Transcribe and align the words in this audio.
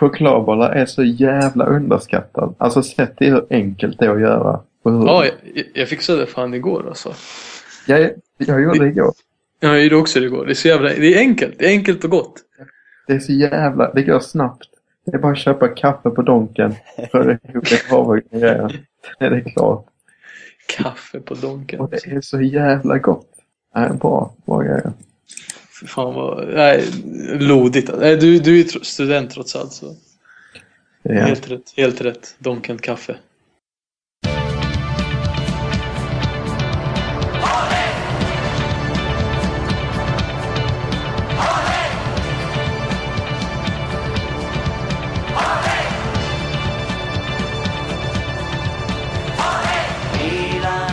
chokladbollar 0.00 0.70
är 0.70 0.86
så 0.86 1.02
jävla 1.02 1.64
underskattad. 1.64 2.54
Alltså 2.58 2.82
sett 2.82 3.16
till 3.16 3.32
hur 3.32 3.46
enkelt 3.50 3.98
det 3.98 4.04
är 4.04 4.10
att 4.10 4.20
göra. 4.20 4.60
Hur... 4.84 5.06
Ja, 5.06 5.24
jag, 5.24 5.64
jag 5.74 5.88
fixade 5.88 6.26
fan 6.26 6.54
igår 6.54 6.84
alltså. 6.88 7.14
Jag, 7.86 8.10
jag 8.38 8.62
gjorde 8.62 8.78
det 8.78 8.86
igår. 8.86 9.12
Ja, 9.60 9.68
jag 9.68 9.82
gjorde 9.82 9.96
också 9.96 10.20
det 10.20 10.26
igår. 10.26 10.46
Det 10.46 10.52
är 10.52 10.54
så 10.54 10.68
jävla... 10.68 10.88
Det 10.88 11.14
är 11.14 11.18
enkelt. 11.18 11.58
Det 11.58 11.66
är 11.66 11.70
enkelt 11.70 12.04
och 12.04 12.10
gott. 12.10 12.34
Det 13.06 13.12
är 13.12 13.18
så 13.18 13.32
jävla... 13.32 13.92
Det 13.92 14.02
går 14.02 14.20
snabbt. 14.20 14.68
Det 15.06 15.16
är 15.16 15.18
bara 15.18 15.32
att 15.32 15.38
köpa 15.38 15.68
kaffe 15.68 16.10
på 16.10 16.22
Donken. 16.22 16.74
Ihop 17.48 17.64
ett 17.64 17.90
havregrejer. 17.90 18.80
Det 19.18 19.24
är 19.24 19.30
det 19.30 19.40
klart. 19.40 19.86
Kaffe 20.78 21.20
på 21.20 21.34
Donken. 21.34 21.80
Och 21.80 21.90
det 21.90 22.06
är 22.06 22.20
så 22.20 22.40
jävla 22.40 22.98
gott. 22.98 23.28
Nej, 23.74 23.90
bra. 24.00 24.34
Bra 24.46 24.62
grejer. 24.62 24.92
Fan 25.86 26.14
vad... 26.14 26.48
Nej, 26.48 26.84
lodigt. 27.38 27.90
Nej, 27.98 28.16
du, 28.16 28.38
du 28.38 28.60
är 28.60 28.84
student 28.84 29.30
trots 29.30 29.56
allt 29.56 29.72
så. 29.72 29.96
Ja. 31.02 31.24
Helt 31.24 31.50
rätt. 31.50 31.72
Helt 31.76 32.00
rätt. 32.00 32.34
Donken 32.38 32.78
kaffe. 32.78 33.16
Milan 50.18 50.90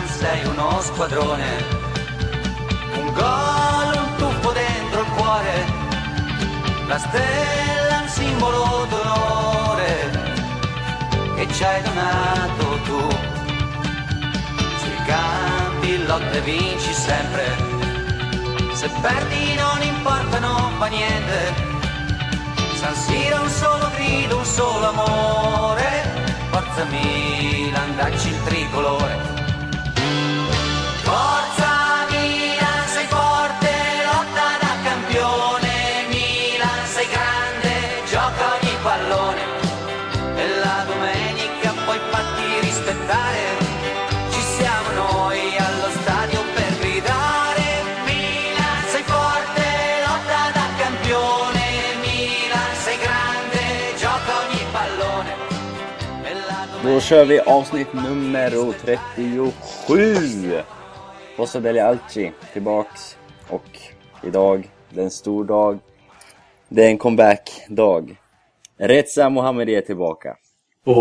la 6.88 6.98
stella, 6.98 8.00
un 8.02 8.08
simbolo 8.08 8.88
d'onore 8.90 10.10
che 11.36 11.48
ci 11.54 11.64
hai 11.64 11.82
donato 11.84 12.80
tu. 12.86 13.10
Sui 14.82 15.00
campi 15.06 16.06
lotte 16.06 16.42
vinci 16.42 16.94
sempre, 16.94 17.46
se 18.74 18.90
perdi 19.02 19.54
non 19.56 19.82
importa, 19.82 20.40
non 20.40 20.72
fa 20.78 20.88
niente. 20.88 21.66
San 22.76 22.96
Siro 22.96 23.42
un 23.42 23.50
solo 23.50 23.90
grido, 23.96 24.38
un 24.38 24.46
solo 24.46 24.90
amore. 24.90 25.86
Forza 26.52 26.86
Milan, 26.86 27.96
dacci 27.98 28.30
il 28.30 28.44
tricolore. 28.44 29.37
Kör 57.10 57.26
vi 57.26 57.40
avsnitt 57.40 57.94
nummer 57.94 58.74
37. 58.82 60.62
Fossa 61.36 61.60
Deli 61.60 61.80
Alci 61.80 62.32
tillbaks 62.54 63.18
och 63.50 63.80
idag, 64.24 64.70
det 64.90 65.00
är 65.00 65.04
en 65.04 65.12
stor 65.12 65.46
dag. 65.46 65.80
Det 66.70 66.86
är 66.86 66.90
en 66.90 66.98
comeback-dag. 66.98 68.16
Reza 68.78 69.30
Mohammedi 69.30 69.76
är 69.76 69.82
tillbaka. 69.82 70.38
Åh! 70.86 70.98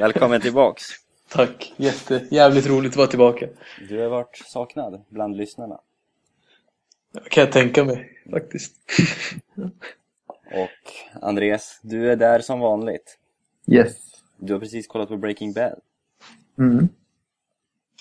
Välkommen 0.00 0.40
tillbaks. 0.40 0.82
Tack. 1.28 1.74
Jätte, 1.76 2.26
jävligt 2.30 2.66
roligt 2.66 2.92
att 2.92 2.96
vara 2.96 3.08
tillbaka. 3.08 3.46
Du 3.88 4.00
har 4.00 4.08
varit 4.08 4.42
saknad 4.46 5.04
bland 5.08 5.36
lyssnarna. 5.36 5.80
Kan 7.30 7.44
jag 7.44 7.52
tänka 7.52 7.84
mig 7.84 8.10
faktiskt. 8.30 8.72
Och 10.54 11.22
Andreas, 11.22 11.80
du 11.82 12.10
är 12.10 12.16
där 12.16 12.38
som 12.40 12.60
vanligt. 12.60 13.18
Yes. 13.66 13.96
Du 14.36 14.52
har 14.52 14.60
precis 14.60 14.86
kollat 14.86 15.08
på 15.08 15.16
Breaking 15.16 15.52
Bad. 15.52 15.80
Mm. 16.58 16.88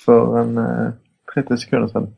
För 0.05 0.39
en 0.39 0.57
eh, 0.57 0.91
30 1.33 1.57
sekunder 1.57 1.87
sedan. 1.87 2.15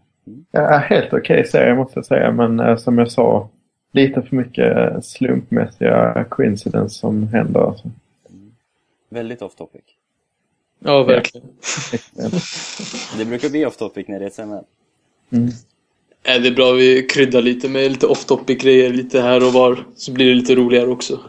Ja, 0.51 0.77
helt 0.77 1.13
okej 1.13 1.47
serie 1.47 1.75
måste 1.75 1.99
jag 1.99 2.05
säga, 2.05 2.31
men 2.31 2.59
eh, 2.59 2.77
som 2.77 2.97
jag 2.97 3.11
sa, 3.11 3.49
lite 3.91 4.21
för 4.21 4.35
mycket 4.35 4.77
eh, 4.77 5.01
slumpmässiga 5.01 6.25
coincidence 6.29 6.95
som 6.95 7.27
händer. 7.27 7.59
Alltså. 7.59 7.91
Väldigt 9.09 9.41
off 9.41 9.55
topic. 9.55 9.81
Ja, 10.79 11.03
verkligen. 11.03 11.47
Det 13.17 13.25
brukar 13.25 13.49
bli 13.49 13.65
off 13.65 13.77
topic 13.77 14.07
när 14.07 14.19
det 14.19 14.25
är 14.25 14.57
ett. 14.57 14.65
Mm. 15.29 15.49
Är 16.25 16.39
det 16.39 16.47
är 16.47 16.55
bra 16.55 16.71
vi 16.71 17.07
kryddar 17.07 17.41
lite 17.41 17.69
med 17.69 17.91
lite 17.91 18.07
off 18.07 18.25
topic 18.25 18.57
grejer 18.57 18.89
lite 18.89 19.21
här 19.21 19.47
och 19.47 19.53
var. 19.53 19.85
Så 19.95 20.11
blir 20.11 20.25
det 20.25 20.33
lite 20.33 20.55
roligare 20.55 20.87
också. 20.87 21.19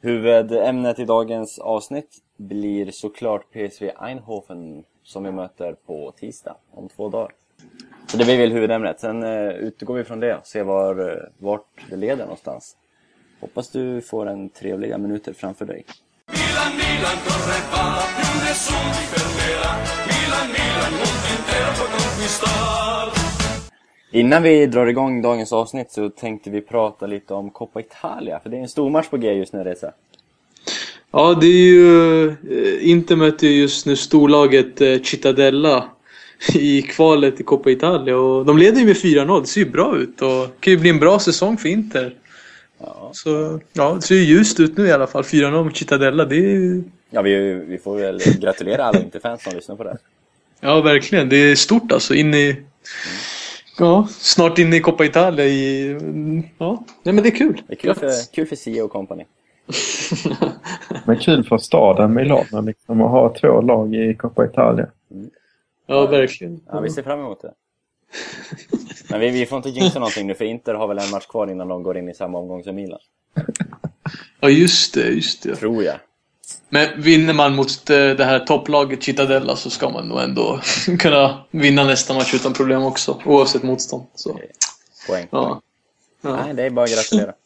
Huvudämnet 0.00 0.98
i 0.98 1.04
dagens 1.04 1.58
avsnitt 1.58 2.10
blir 2.36 2.90
såklart 2.90 3.52
PSV 3.52 3.90
Eindhoven 4.00 4.84
som 5.02 5.24
vi 5.24 5.32
möter 5.32 5.72
på 5.86 6.12
tisdag 6.20 6.56
om 6.70 6.88
två 6.88 7.08
dagar. 7.08 7.32
Så 8.06 8.16
det 8.16 8.24
blir 8.24 8.38
väl 8.38 8.52
huvudämnet. 8.52 9.00
Sen 9.00 9.22
eh, 9.22 9.48
utgår 9.48 9.94
vi 9.94 10.04
från 10.04 10.20
det 10.20 10.36
och 10.36 10.46
ser 10.46 10.64
var, 10.64 11.10
eh, 11.10 11.16
vart 11.38 11.66
det 11.90 11.96
leder 11.96 12.24
någonstans. 12.24 12.76
Hoppas 13.40 13.70
du 13.70 14.00
får 14.00 14.26
en 14.26 14.48
trevliga 14.48 14.98
minuter 14.98 15.32
framför 15.32 15.64
dig. 15.66 15.84
Milan, 16.26 16.76
Milan, 16.76 17.16
Innan 24.12 24.42
vi 24.42 24.66
drar 24.66 24.86
igång 24.86 25.22
dagens 25.22 25.52
avsnitt 25.52 25.92
så 25.92 26.08
tänkte 26.08 26.50
vi 26.50 26.60
prata 26.60 27.06
lite 27.06 27.34
om 27.34 27.50
Coppa 27.50 27.80
Italia. 27.80 28.40
För 28.42 28.50
det 28.50 28.56
är 28.56 28.60
en 28.60 28.68
stor 28.68 28.90
match 28.90 29.08
på 29.08 29.16
G 29.16 29.32
just 29.32 29.52
nu 29.52 29.64
Reza. 29.64 29.92
Ja, 31.10 31.34
det 31.40 31.46
är 31.46 31.66
ju... 31.66 32.28
eh, 32.28 32.90
Inter 32.90 33.16
möter 33.16 33.46
ju 33.46 33.60
just 33.60 33.86
nu 33.86 33.96
storlaget 33.96 34.80
eh, 34.80 35.00
Cittadella 35.02 35.84
i 36.54 36.82
kvalet 36.82 37.40
i 37.40 37.42
Coppa 37.42 37.70
Italia. 37.70 38.16
Och 38.18 38.44
de 38.44 38.58
leder 38.58 38.78
ju 38.80 38.86
med 38.86 38.96
4-0. 38.96 39.40
Det 39.40 39.46
ser 39.46 39.60
ju 39.60 39.70
bra 39.70 39.96
ut 39.96 40.22
och 40.22 40.28
det 40.28 40.50
kan 40.60 40.72
ju 40.72 40.78
bli 40.78 40.90
en 40.90 40.98
bra 40.98 41.18
säsong 41.18 41.56
för 41.58 41.68
Inter. 41.68 42.14
Ja, 42.78 43.10
Så 43.14 43.60
ja, 43.72 43.94
det 43.94 44.02
ser 44.02 44.14
ju 44.14 44.22
ljust 44.24 44.60
ut 44.60 44.76
nu 44.76 44.86
i 44.86 44.92
alla 44.92 45.06
fall. 45.06 45.22
4-0 45.22 45.64
mot 45.64 45.76
Cittadella. 45.76 46.24
Det 46.24 46.36
är 46.36 46.40
ju... 46.40 46.82
ja 47.10 47.22
vi, 47.22 47.54
vi 47.54 47.78
får 47.78 47.96
väl 47.96 48.20
gratulera 48.40 48.84
alla 48.84 49.00
Interfans 49.00 49.42
som 49.42 49.54
lyssnar 49.54 49.76
på 49.76 49.84
det. 49.84 49.96
Ja, 50.60 50.80
verkligen. 50.80 51.28
Det 51.28 51.36
är 51.36 51.54
stort 51.54 51.92
alltså. 51.92 52.14
In 52.14 52.34
i... 52.34 52.56
Ja, 53.78 54.08
snart 54.10 54.58
inne 54.58 54.76
i 54.76 54.80
Coppa 54.80 55.04
Italia 55.04 55.44
i... 55.44 55.90
Ja, 56.58 56.84
nej 57.02 57.14
men 57.14 57.22
det 57.22 57.28
är 57.28 57.36
kul. 57.36 57.62
Det 57.66 57.72
är 57.72 57.76
kul 57.76 57.94
för, 57.94 58.32
kul 58.34 58.46
för 58.46 58.56
Sia 58.56 58.84
och 58.84 58.90
company. 58.90 59.24
Men 61.06 61.18
kul 61.18 61.44
för 61.44 61.58
staden 61.58 62.14
Milano 62.14 62.60
liksom, 62.60 63.00
att 63.00 63.10
ha 63.10 63.34
två 63.40 63.60
lag 63.60 63.94
i 63.94 64.14
Coppa 64.14 64.44
Italia. 64.44 64.86
Ja, 65.86 66.06
verkligen. 66.06 66.60
Ja, 66.66 66.80
vi 66.80 66.90
ser 66.90 67.02
fram 67.02 67.20
emot 67.20 67.42
det. 67.42 67.52
Men 69.10 69.20
vi, 69.20 69.30
vi 69.30 69.46
får 69.46 69.56
inte 69.56 69.68
jinxa 69.68 69.98
någonting 69.98 70.26
nu 70.26 70.34
för 70.34 70.44
Inter 70.44 70.74
har 70.74 70.88
väl 70.88 70.98
en 70.98 71.10
match 71.10 71.26
kvar 71.26 71.50
innan 71.50 71.68
de 71.68 71.82
går 71.82 71.98
in 71.98 72.08
i 72.08 72.14
samma 72.14 72.38
omgång 72.38 72.62
som 72.64 72.74
Milan. 72.74 72.98
Ja, 74.40 74.48
just 74.48 74.94
det. 74.94 75.08
Just 75.08 75.42
det. 75.42 75.56
Tror 75.56 75.84
jag. 75.84 75.96
Men 76.74 77.02
vinner 77.02 77.34
man 77.34 77.54
mot 77.54 77.90
eh, 77.90 77.96
det 77.96 78.24
här 78.24 78.38
topplaget 78.38 79.02
Cittadella 79.02 79.56
så 79.56 79.70
ska 79.70 79.88
man 79.88 80.08
nog 80.08 80.20
ändå 80.20 80.60
kunna 80.98 81.44
vinna 81.50 81.84
nästa 81.84 82.14
match 82.14 82.34
utan 82.34 82.52
problem 82.52 82.82
också. 82.82 83.20
Oavsett 83.24 83.62
motstånd. 83.62 84.04
Så, 84.14 84.38
Poäng. 85.08 85.26
ja. 85.30 85.60
Ja. 86.22 86.36
Nej, 86.44 86.54
det 86.54 86.62
är 86.62 86.70
bara 86.70 86.84
att 86.84 86.94
gratulera. 86.94 87.32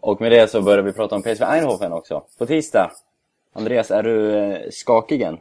Och 0.00 0.20
med 0.20 0.32
det 0.32 0.50
så 0.50 0.62
börjar 0.62 0.82
vi 0.82 0.92
prata 0.92 1.14
om 1.14 1.22
PSV 1.22 1.44
Eindhoven 1.44 1.92
också. 1.92 2.22
På 2.38 2.46
tisdag. 2.46 2.90
Andreas, 3.54 3.90
är 3.90 4.02
du 4.02 4.36
eh, 4.36 4.58
skakig 4.70 5.22
än? 5.22 5.38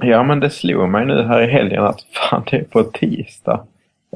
Ja, 0.00 0.22
men 0.22 0.40
det 0.40 0.50
slog 0.50 0.88
mig 0.88 1.06
nu 1.06 1.22
här 1.22 1.42
i 1.42 1.52
helgen 1.52 1.84
att 1.84 2.02
fan, 2.02 2.42
det 2.50 2.56
är 2.56 2.64
på 2.64 2.84
tisdag. 2.84 3.66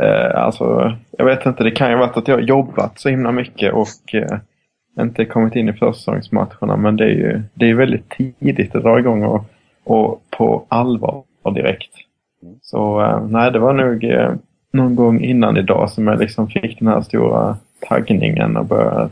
Eh, 0.03 0.45
alltså, 0.45 0.97
jag 1.11 1.25
vet 1.25 1.47
inte, 1.47 1.65
det 1.65 1.71
kan 1.71 1.91
ju 1.91 1.97
ha 1.97 2.07
varit 2.07 2.17
att 2.17 2.29
jag 2.29 2.37
har 2.37 2.43
jobbat 2.43 3.01
så 3.01 3.09
himla 3.09 3.33
mycket 3.33 3.73
och 3.73 4.15
eh, 4.15 4.39
inte 5.01 5.25
kommit 5.25 5.57
in 5.57 5.69
i 5.69 5.73
försäsongsmatcherna. 5.73 6.77
Men 6.77 6.97
det 6.97 7.05
är 7.05 7.09
ju 7.09 7.43
det 7.55 7.71
är 7.71 7.75
väldigt 7.75 8.09
tidigt 8.11 8.75
att 8.75 8.83
dra 8.83 8.99
igång 8.99 9.25
och, 9.25 9.45
och 9.85 10.23
på 10.31 10.65
allvar 10.69 11.23
direkt. 11.55 11.91
Så 12.63 13.01
eh, 13.03 13.27
nej, 13.27 13.51
det 13.53 13.59
var 13.59 13.73
nog 13.73 14.05
eh, 14.05 14.33
någon 14.73 14.97
gång 14.97 15.21
innan 15.21 15.57
idag 15.57 15.91
som 15.91 16.07
jag 16.07 16.19
liksom 16.21 16.49
fick 16.49 16.79
den 16.79 16.89
här 16.89 17.01
stora 17.03 17.57
taggningen 17.89 18.57
och 18.57 18.65
började 18.67 19.09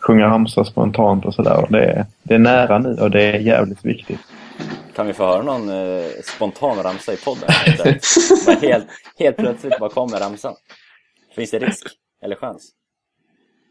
sjunga 0.00 0.26
ramsor 0.26 0.64
spontant 0.64 1.24
och 1.24 1.34
sådär. 1.34 1.66
Det, 1.68 1.84
är- 1.84 2.06
det 2.22 2.34
är 2.34 2.38
nära 2.38 2.78
nu 2.78 2.94
och 3.00 3.10
det 3.10 3.22
är 3.22 3.38
jävligt 3.40 3.84
viktigt. 3.84 4.20
Kan 4.96 5.06
vi 5.06 5.12
få 5.12 5.24
höra 5.24 5.42
någon 5.42 5.68
eh, 5.68 6.04
spontan 6.36 6.76
ramsa 6.82 7.12
i 7.12 7.16
podden? 7.16 7.48
helt, 8.62 8.86
helt 9.18 9.36
plötsligt 9.36 9.78
bara 9.78 9.90
kommer 9.90 10.18
ramsan. 10.20 10.54
Finns 11.36 11.50
det 11.50 11.58
risk? 11.58 11.86
Eller 12.24 12.36
chans? 12.36 12.70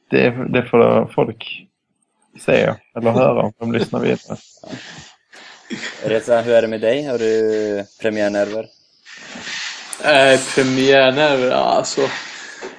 Det, 0.09 0.29
det 0.49 0.65
får 0.65 1.11
folk 1.15 1.65
se 2.45 2.73
eller 2.97 3.11
höra 3.11 3.41
om 3.41 3.53
de 3.59 3.71
lyssnar 3.71 3.99
vidare. 3.99 4.37
Reza, 6.03 6.41
hur 6.41 6.53
är 6.53 6.61
det 6.61 6.67
med 6.67 6.81
dig? 6.81 7.05
Har 7.05 7.17
du 7.17 7.85
premiärnerver? 8.01 8.65
Eh, 10.03 10.39
premiärnerver, 10.55 11.51
ja, 11.51 11.55
alltså. 11.55 12.01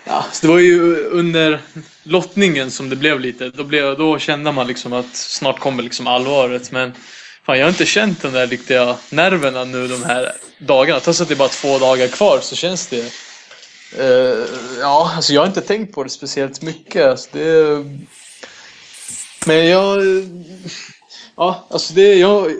Ja, 0.04 0.24
så 0.32 0.46
det 0.46 0.52
var 0.52 0.58
ju 0.58 0.96
under 0.96 1.60
lottningen 2.02 2.70
som 2.70 2.88
det 2.88 2.96
blev 2.96 3.20
lite. 3.20 3.48
Då, 3.48 3.64
blev, 3.64 3.98
då 3.98 4.18
kände 4.18 4.52
man 4.52 4.66
liksom 4.66 4.92
att 4.92 5.16
snart 5.16 5.58
kommer 5.58 5.82
liksom 5.82 6.06
allvaret. 6.06 6.72
Men 6.72 6.92
fan, 7.46 7.58
jag 7.58 7.64
har 7.64 7.70
inte 7.70 7.86
känt 7.86 8.22
den 8.22 8.32
där 8.32 8.46
riktiga 8.46 8.96
nerverna 9.10 9.64
nu 9.64 9.88
de 9.88 10.04
här 10.04 10.32
dagarna. 10.58 11.00
Trots 11.00 11.20
att 11.20 11.28
det 11.28 11.34
är 11.34 11.36
bara 11.36 11.48
två 11.48 11.78
dagar 11.78 12.08
kvar 12.08 12.38
så 12.42 12.56
känns 12.56 12.86
det... 12.86 13.12
Uh, 13.98 14.46
ja, 14.80 15.12
alltså 15.16 15.32
jag 15.32 15.40
har 15.40 15.46
inte 15.46 15.60
tänkt 15.60 15.94
på 15.94 16.04
det 16.04 16.10
speciellt 16.10 16.62
mycket. 16.62 17.06
Alltså 17.06 17.28
det, 17.32 17.84
men 19.46 19.66
jag... 19.66 20.02
Ja, 21.36 21.66
alltså 21.70 21.94
det... 21.94 22.14
Jag, 22.14 22.52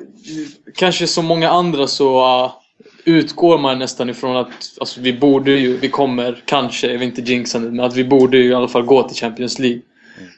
kanske 0.75 1.07
som 1.07 1.27
många 1.27 1.51
andra 1.51 1.87
så 1.87 2.21
uh, 2.45 2.53
utgår 3.05 3.59
man 3.59 3.79
nästan 3.79 4.11
ifrån 4.11 4.37
att 4.37 4.79
alltså, 4.81 5.01
vi 5.01 5.13
borde 5.13 5.51
ju, 5.51 5.77
vi 5.77 5.89
kommer 5.89 6.43
kanske, 6.45 6.87
jag 6.87 6.99
vill 6.99 7.09
inte 7.09 7.21
jinxa 7.21 7.59
nu, 7.59 7.71
men 7.71 7.85
att 7.85 7.97
vi 7.97 8.05
borde 8.05 8.37
ju 8.37 8.51
i 8.51 8.55
alla 8.55 8.69
fall 8.69 8.83
gå 8.83 9.09
till 9.09 9.17
Champions 9.17 9.59
League. 9.59 9.81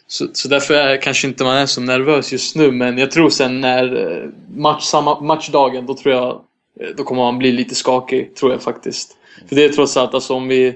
Så, 0.07 0.27
så 0.33 0.49
därför 0.49 0.75
är, 0.75 0.97
kanske 0.97 1.29
inte 1.29 1.45
man 1.45 1.57
är 1.57 1.67
så 1.67 1.81
nervös 1.81 2.33
just 2.33 2.57
nu, 2.57 2.73
men 2.73 2.99
jag 2.99 3.11
tror 3.11 3.31
sen 3.31 3.61
när 3.61 4.13
eh, 4.23 4.29
match, 4.57 4.85
samma, 4.85 5.21
matchdagen, 5.21 5.87
då 5.87 5.95
tror 5.95 6.15
jag 6.15 6.31
eh, 6.81 6.89
då 6.97 7.05
kommer 7.05 7.23
man 7.23 7.39
bli 7.39 7.53
lite 7.53 7.75
skakig, 7.75 8.35
tror 8.35 8.53
jag 8.53 8.63
faktiskt. 8.63 9.17
För 9.49 9.57
det 9.57 9.65
är 9.65 9.69
trots 9.69 9.97
allt, 9.97 10.15
alltså 10.15 10.35
om 10.35 10.49
vi 10.49 10.67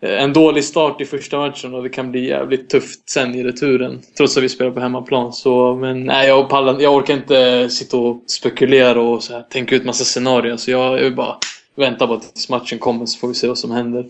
eh, 0.00 0.22
en 0.22 0.32
dålig 0.32 0.64
start 0.64 1.00
i 1.00 1.04
första 1.04 1.38
matchen 1.38 1.74
och 1.74 1.82
det 1.82 1.88
kan 1.88 2.10
bli 2.10 2.28
jävligt 2.28 2.70
tufft 2.70 3.10
sen 3.10 3.34
i 3.34 3.44
returen. 3.44 4.02
Trots 4.16 4.36
att 4.36 4.42
vi 4.42 4.48
spelar 4.48 4.70
på 4.70 4.80
hemmaplan. 4.80 5.32
Så, 5.32 5.74
men 5.74 6.04
nej, 6.04 6.28
jag, 6.28 6.48
pallar, 6.48 6.80
jag 6.80 6.94
orkar 6.94 7.14
inte 7.14 7.68
sitta 7.70 7.96
och 7.96 8.24
spekulera 8.26 9.00
och 9.00 9.22
så 9.22 9.32
här, 9.32 9.42
tänka 9.42 9.76
ut 9.76 9.84
massa 9.84 10.04
scenarier. 10.04 10.56
Så 10.56 10.70
jag, 10.70 10.98
jag 10.98 11.04
vill 11.04 11.16
bara 11.16 11.38
vänta 11.74 12.06
på 12.06 12.20
tills 12.20 12.48
matchen 12.48 12.78
kommer 12.78 13.06
så 13.06 13.18
får 13.18 13.28
vi 13.28 13.34
se 13.34 13.48
vad 13.48 13.58
som 13.58 13.70
händer. 13.70 14.06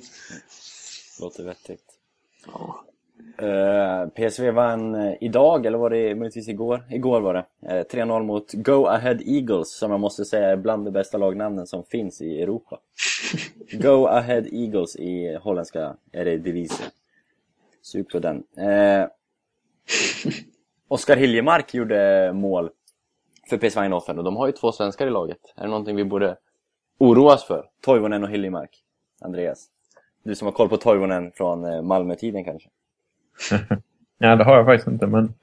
Låter 1.20 1.44
vettigt. 1.44 1.80
Eh, 3.42 4.08
PSV 4.08 4.50
vann 4.50 4.94
eh, 4.94 5.14
idag, 5.20 5.66
eller 5.66 5.78
var 5.78 5.90
det 5.90 6.14
möjligtvis 6.14 6.48
igår? 6.48 6.84
Igår 6.90 7.20
var 7.20 7.34
det. 7.34 7.44
Eh, 7.68 7.84
3-0 7.84 8.22
mot 8.22 8.52
Go 8.52 8.86
Ahead 8.86 9.18
Eagles, 9.26 9.78
som 9.78 9.90
jag 9.90 10.00
måste 10.00 10.24
säga 10.24 10.48
är 10.48 10.56
bland 10.56 10.84
de 10.84 10.90
bästa 10.90 11.18
lagnamnen 11.18 11.66
som 11.66 11.84
finns 11.84 12.20
i 12.20 12.42
Europa. 12.42 12.78
Go 13.72 14.06
Ahead 14.06 14.42
Eagles 14.52 14.96
i 14.96 15.38
holländska 15.42 15.96
Eredivisie. 16.12 16.86
Sug 17.82 18.08
på 18.08 18.18
den. 18.18 18.44
Eh, 18.56 19.08
Oskar 20.88 21.16
Hiljemark 21.16 21.74
gjorde 21.74 22.32
mål 22.32 22.70
för 23.50 23.58
PSV 23.58 23.80
Eindhoven 23.80 24.18
och 24.18 24.24
de 24.24 24.36
har 24.36 24.46
ju 24.46 24.52
två 24.52 24.72
svenskar 24.72 25.06
i 25.06 25.10
laget. 25.10 25.54
Är 25.56 25.62
det 25.62 25.68
någonting 25.68 25.96
vi 25.96 26.04
borde 26.04 26.36
oroas 26.98 27.44
för? 27.44 27.66
Toivonen 27.80 28.24
och 28.24 28.30
Hiljemark. 28.30 28.70
Andreas? 29.20 29.66
Du 30.22 30.34
som 30.34 30.46
har 30.46 30.52
koll 30.52 30.68
på 30.68 30.76
Toivonen 30.76 31.32
från 31.32 31.64
eh, 31.64 31.82
Malmö-tiden 31.82 32.44
kanske? 32.44 32.68
Ja, 34.20 34.36
det 34.36 34.44
har 34.44 34.56
jag 34.56 34.66
faktiskt 34.66 34.88
inte, 34.88 35.06
men 35.06 35.34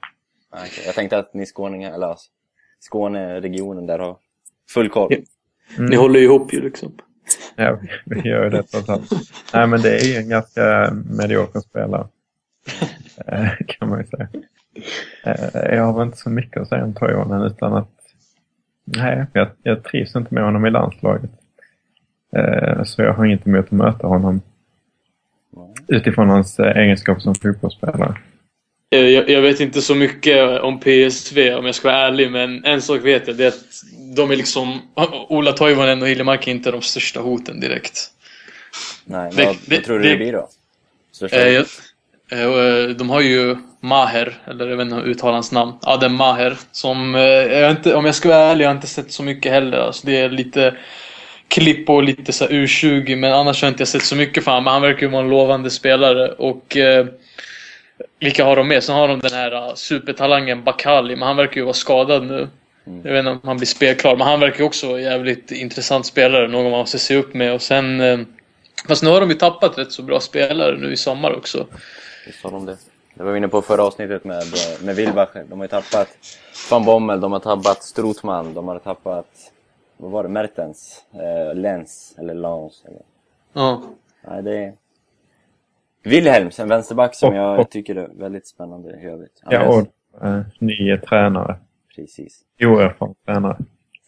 Ah, 0.50 0.58
okej. 0.66 0.82
Jag 0.86 0.94
tänkte 0.94 1.18
att 1.18 1.34
ni 1.34 1.46
skåningar, 1.46 1.92
eller 1.94 2.06
alltså, 2.06 2.30
Skåne-regionen 2.80 3.86
där 3.86 3.98
har 3.98 4.16
full 4.70 4.88
koll. 4.90 5.08
Ja. 5.12 5.18
Ni 5.78 5.96
håller 5.96 6.20
ihop 6.20 6.52
ju 6.52 6.60
liksom. 6.60 6.92
ja, 7.56 7.78
vi 8.04 8.20
gör 8.20 8.44
ju 8.44 8.50
det 8.50 8.62
trots 8.62 8.88
allt. 8.88 9.10
Nej, 9.54 9.66
men 9.66 9.80
det 9.80 9.96
är 10.00 10.04
ju 10.04 10.14
en 10.16 10.28
ganska 10.28 10.90
medioker 11.10 11.60
spelare. 11.60 12.08
Eh, 13.26 13.48
kan 13.68 13.88
man 13.88 13.98
ju 14.00 14.06
säga. 14.06 14.28
Eh, 15.24 15.74
Jag 15.76 15.84
har 15.86 15.92
väl 15.92 16.06
inte 16.06 16.18
så 16.18 16.30
mycket 16.30 16.62
att 16.62 16.68
säga 16.68 16.84
om 16.84 16.94
Toivonen 16.94 17.42
utan 17.42 17.74
att 17.74 17.90
nej, 18.84 19.26
jag, 19.32 19.48
jag 19.62 19.84
trivs 19.84 20.16
inte 20.16 20.34
med 20.34 20.44
honom 20.44 20.66
i 20.66 20.70
landslaget. 20.70 21.30
Eh, 22.36 22.82
Så 22.84 23.02
jag 23.02 23.12
har 23.14 23.24
inget 23.24 23.46
emot 23.46 23.64
att 23.64 23.70
möta 23.70 24.06
honom 24.06 24.40
utifrån 25.88 26.28
hans 26.28 26.58
eh, 26.58 26.76
egenskaper 26.76 27.20
som 27.20 27.34
fotbollsspelare. 27.34 28.14
Eh, 28.90 29.00
Jag, 29.00 29.30
jag 29.30 29.42
vet 29.42 29.60
inte 29.60 29.82
så 29.82 29.94
mycket 29.94 30.60
om 30.60 30.80
PSV 30.80 31.54
om 31.54 31.66
jag 31.66 31.74
ska 31.74 31.88
vara 31.88 31.98
ärlig, 32.06 32.30
men 32.30 32.64
en 32.64 32.82
sak 32.82 33.04
vet 33.04 33.26
jag. 33.26 33.36
Det 33.36 33.44
är 33.44 33.48
att 33.48 33.64
de 34.16 34.30
är 34.30 34.36
liksom... 34.36 34.80
Ola 35.28 35.52
Toivonen 35.52 36.02
och 36.02 36.08
Hiljemark 36.08 36.46
är 36.46 36.50
inte 36.50 36.70
de 36.70 36.82
största 36.82 37.20
hoten 37.20 37.60
direkt. 37.60 37.98
Nej, 39.04 39.30
vad, 39.36 39.46
det- 39.66 39.74
vad 39.76 39.84
tror 39.84 39.98
du 39.98 40.04
det- 40.04 40.10
det 40.10 40.16
blir 40.16 40.32
då? 40.32 40.48
Eh, 41.32 41.48
jag- 41.48 41.64
eh, 42.32 42.88
De 42.88 43.10
har 43.10 43.20
ju 43.20 43.56
Maher, 43.80 44.38
eller 44.46 44.68
jag 44.68 44.76
vet 44.76 44.84
inte 44.84 44.94
hur 44.96 45.02
jag 45.02 45.10
uttalar 45.10 45.32
hans 45.32 45.52
namn. 45.52 45.72
Adem 45.82 46.14
Maher. 46.14 46.56
Som, 46.72 47.14
eh, 47.14 47.20
jag 47.22 47.64
har 47.64 47.70
inte, 47.70 47.94
om 47.94 48.04
jag 48.04 48.14
ska 48.14 48.28
vara 48.28 48.38
ärlig, 48.38 48.64
jag 48.64 48.68
har 48.68 48.74
inte 48.74 48.86
sett 48.86 49.12
så 49.12 49.22
mycket 49.22 49.52
heller. 49.52 49.78
Alltså 49.78 50.06
det 50.06 50.16
är 50.16 50.28
lite 50.30 50.74
klipp 51.48 51.90
och 51.90 52.02
lite 52.02 52.32
så 52.32 52.44
här 52.44 52.52
U20, 52.52 53.16
men 53.16 53.32
annars 53.32 53.62
har 53.62 53.66
jag 53.66 53.72
inte 53.72 53.86
sett 53.86 54.02
så 54.02 54.16
mycket 54.16 54.44
för 54.44 54.50
honom. 54.50 54.64
Men 54.64 54.72
han 54.72 54.82
verkar 54.82 55.00
ju 55.00 55.08
vara 55.08 55.22
en 55.22 55.30
lovande 55.30 55.70
spelare. 55.70 56.28
Och 56.28 56.76
eh, 56.76 57.06
vilka 58.20 58.44
har 58.44 58.56
de 58.56 58.68
med? 58.68 58.84
Sen 58.84 58.94
har 58.94 59.08
de 59.08 59.20
den 59.20 59.32
här 59.32 59.54
uh, 59.54 59.74
supertalangen 59.74 60.64
Bakali, 60.64 61.16
men 61.16 61.28
han 61.28 61.36
verkar 61.36 61.56
ju 61.56 61.62
vara 61.62 61.74
skadad 61.74 62.26
nu. 62.26 62.48
Jag 63.02 63.12
vet 63.12 63.18
inte 63.18 63.30
om 63.30 63.40
han 63.44 63.56
blir 63.56 63.66
spelklar, 63.66 64.16
men 64.16 64.26
han 64.26 64.40
verkar 64.40 64.58
ju 64.58 64.64
också 64.64 64.88
vara 64.88 65.00
jävligt 65.00 65.50
intressant 65.50 66.06
spelare. 66.06 66.48
Någon 66.48 66.70
man 66.70 66.80
måste 66.80 66.98
se 66.98 67.16
upp 67.16 67.34
med. 67.34 67.52
Och 67.52 67.62
sen... 67.62 68.00
Eh, 68.00 68.18
fast 68.88 69.02
nu 69.02 69.10
har 69.10 69.20
de 69.20 69.30
ju 69.30 69.36
tappat 69.36 69.78
rätt 69.78 69.92
så 69.92 70.02
bra 70.02 70.20
spelare 70.20 70.76
nu 70.76 70.92
i 70.92 70.96
sommar 70.96 71.36
också. 71.36 71.66
Visst 72.26 72.44
har 72.44 72.50
de 72.50 72.66
det. 72.66 72.76
Det 73.14 73.24
var 73.24 73.32
vi 73.32 73.38
inne 73.38 73.48
på 73.48 73.62
förra 73.62 73.82
avsnittet 73.82 74.24
med, 74.24 74.44
med 74.82 74.96
Wilbacher. 74.96 75.44
De 75.48 75.58
har 75.58 75.64
ju 75.64 75.68
tappat 75.68 76.08
van 76.70 76.84
Bommel, 76.84 77.20
de 77.20 77.32
har 77.32 77.40
tappat 77.40 77.84
Strootman, 77.84 78.54
de 78.54 78.68
har 78.68 78.78
tappat... 78.78 79.26
Vad 79.96 80.10
var 80.10 80.22
det? 80.22 80.28
Mertens? 80.28 81.04
Eh, 81.14 81.54
Lens, 81.54 82.14
eller 82.18 82.34
Lans. 82.34 82.84
Eller. 82.88 83.02
Ja. 83.52 83.82
Nej, 84.28 84.42
det 84.42 84.56
är... 84.64 84.72
Wilhelms, 86.02 86.60
en 86.60 86.68
vänsterback 86.68 87.14
som 87.14 87.28
Och- 87.28 87.36
jag 87.36 87.60
och- 87.60 87.70
tycker 87.70 87.96
är 87.96 88.08
väldigt 88.14 88.46
spännande 88.46 89.00
i 89.00 89.06
övrigt. 89.06 89.42
Ja, 89.50 89.68
och 89.68 90.26
eh, 90.26 90.40
ny 90.58 90.96
tränare. 90.98 91.56
Precis. 91.96 92.40
Oerfaren 92.60 93.14
tränare. 93.26 93.56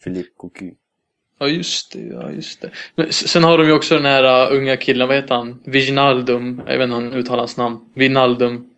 Philippe 0.03 0.29
Cocu. 0.37 0.71
Ja, 1.39 1.47
just 1.47 1.93
det. 1.93 1.99
Ja, 1.99 2.31
just 2.31 2.61
det. 2.61 2.69
Men 2.95 3.11
sen 3.11 3.43
har 3.43 3.57
de 3.57 3.67
ju 3.67 3.73
också 3.73 3.95
den 3.95 4.05
här 4.05 4.51
uh, 4.51 4.57
unga 4.57 4.77
killen, 4.77 5.07
vad 5.07 5.17
heter 5.17 5.35
han? 5.35 5.61
Viginaldum. 5.65 6.61
Jag 6.67 6.77
vet 6.77 6.83
inte 6.83 6.95
hur 6.95 7.03
han 7.03 7.13
uttalar 7.13 7.37
hans 7.39 7.57
namn. 7.57 7.79
Vinaldum. 7.93 8.69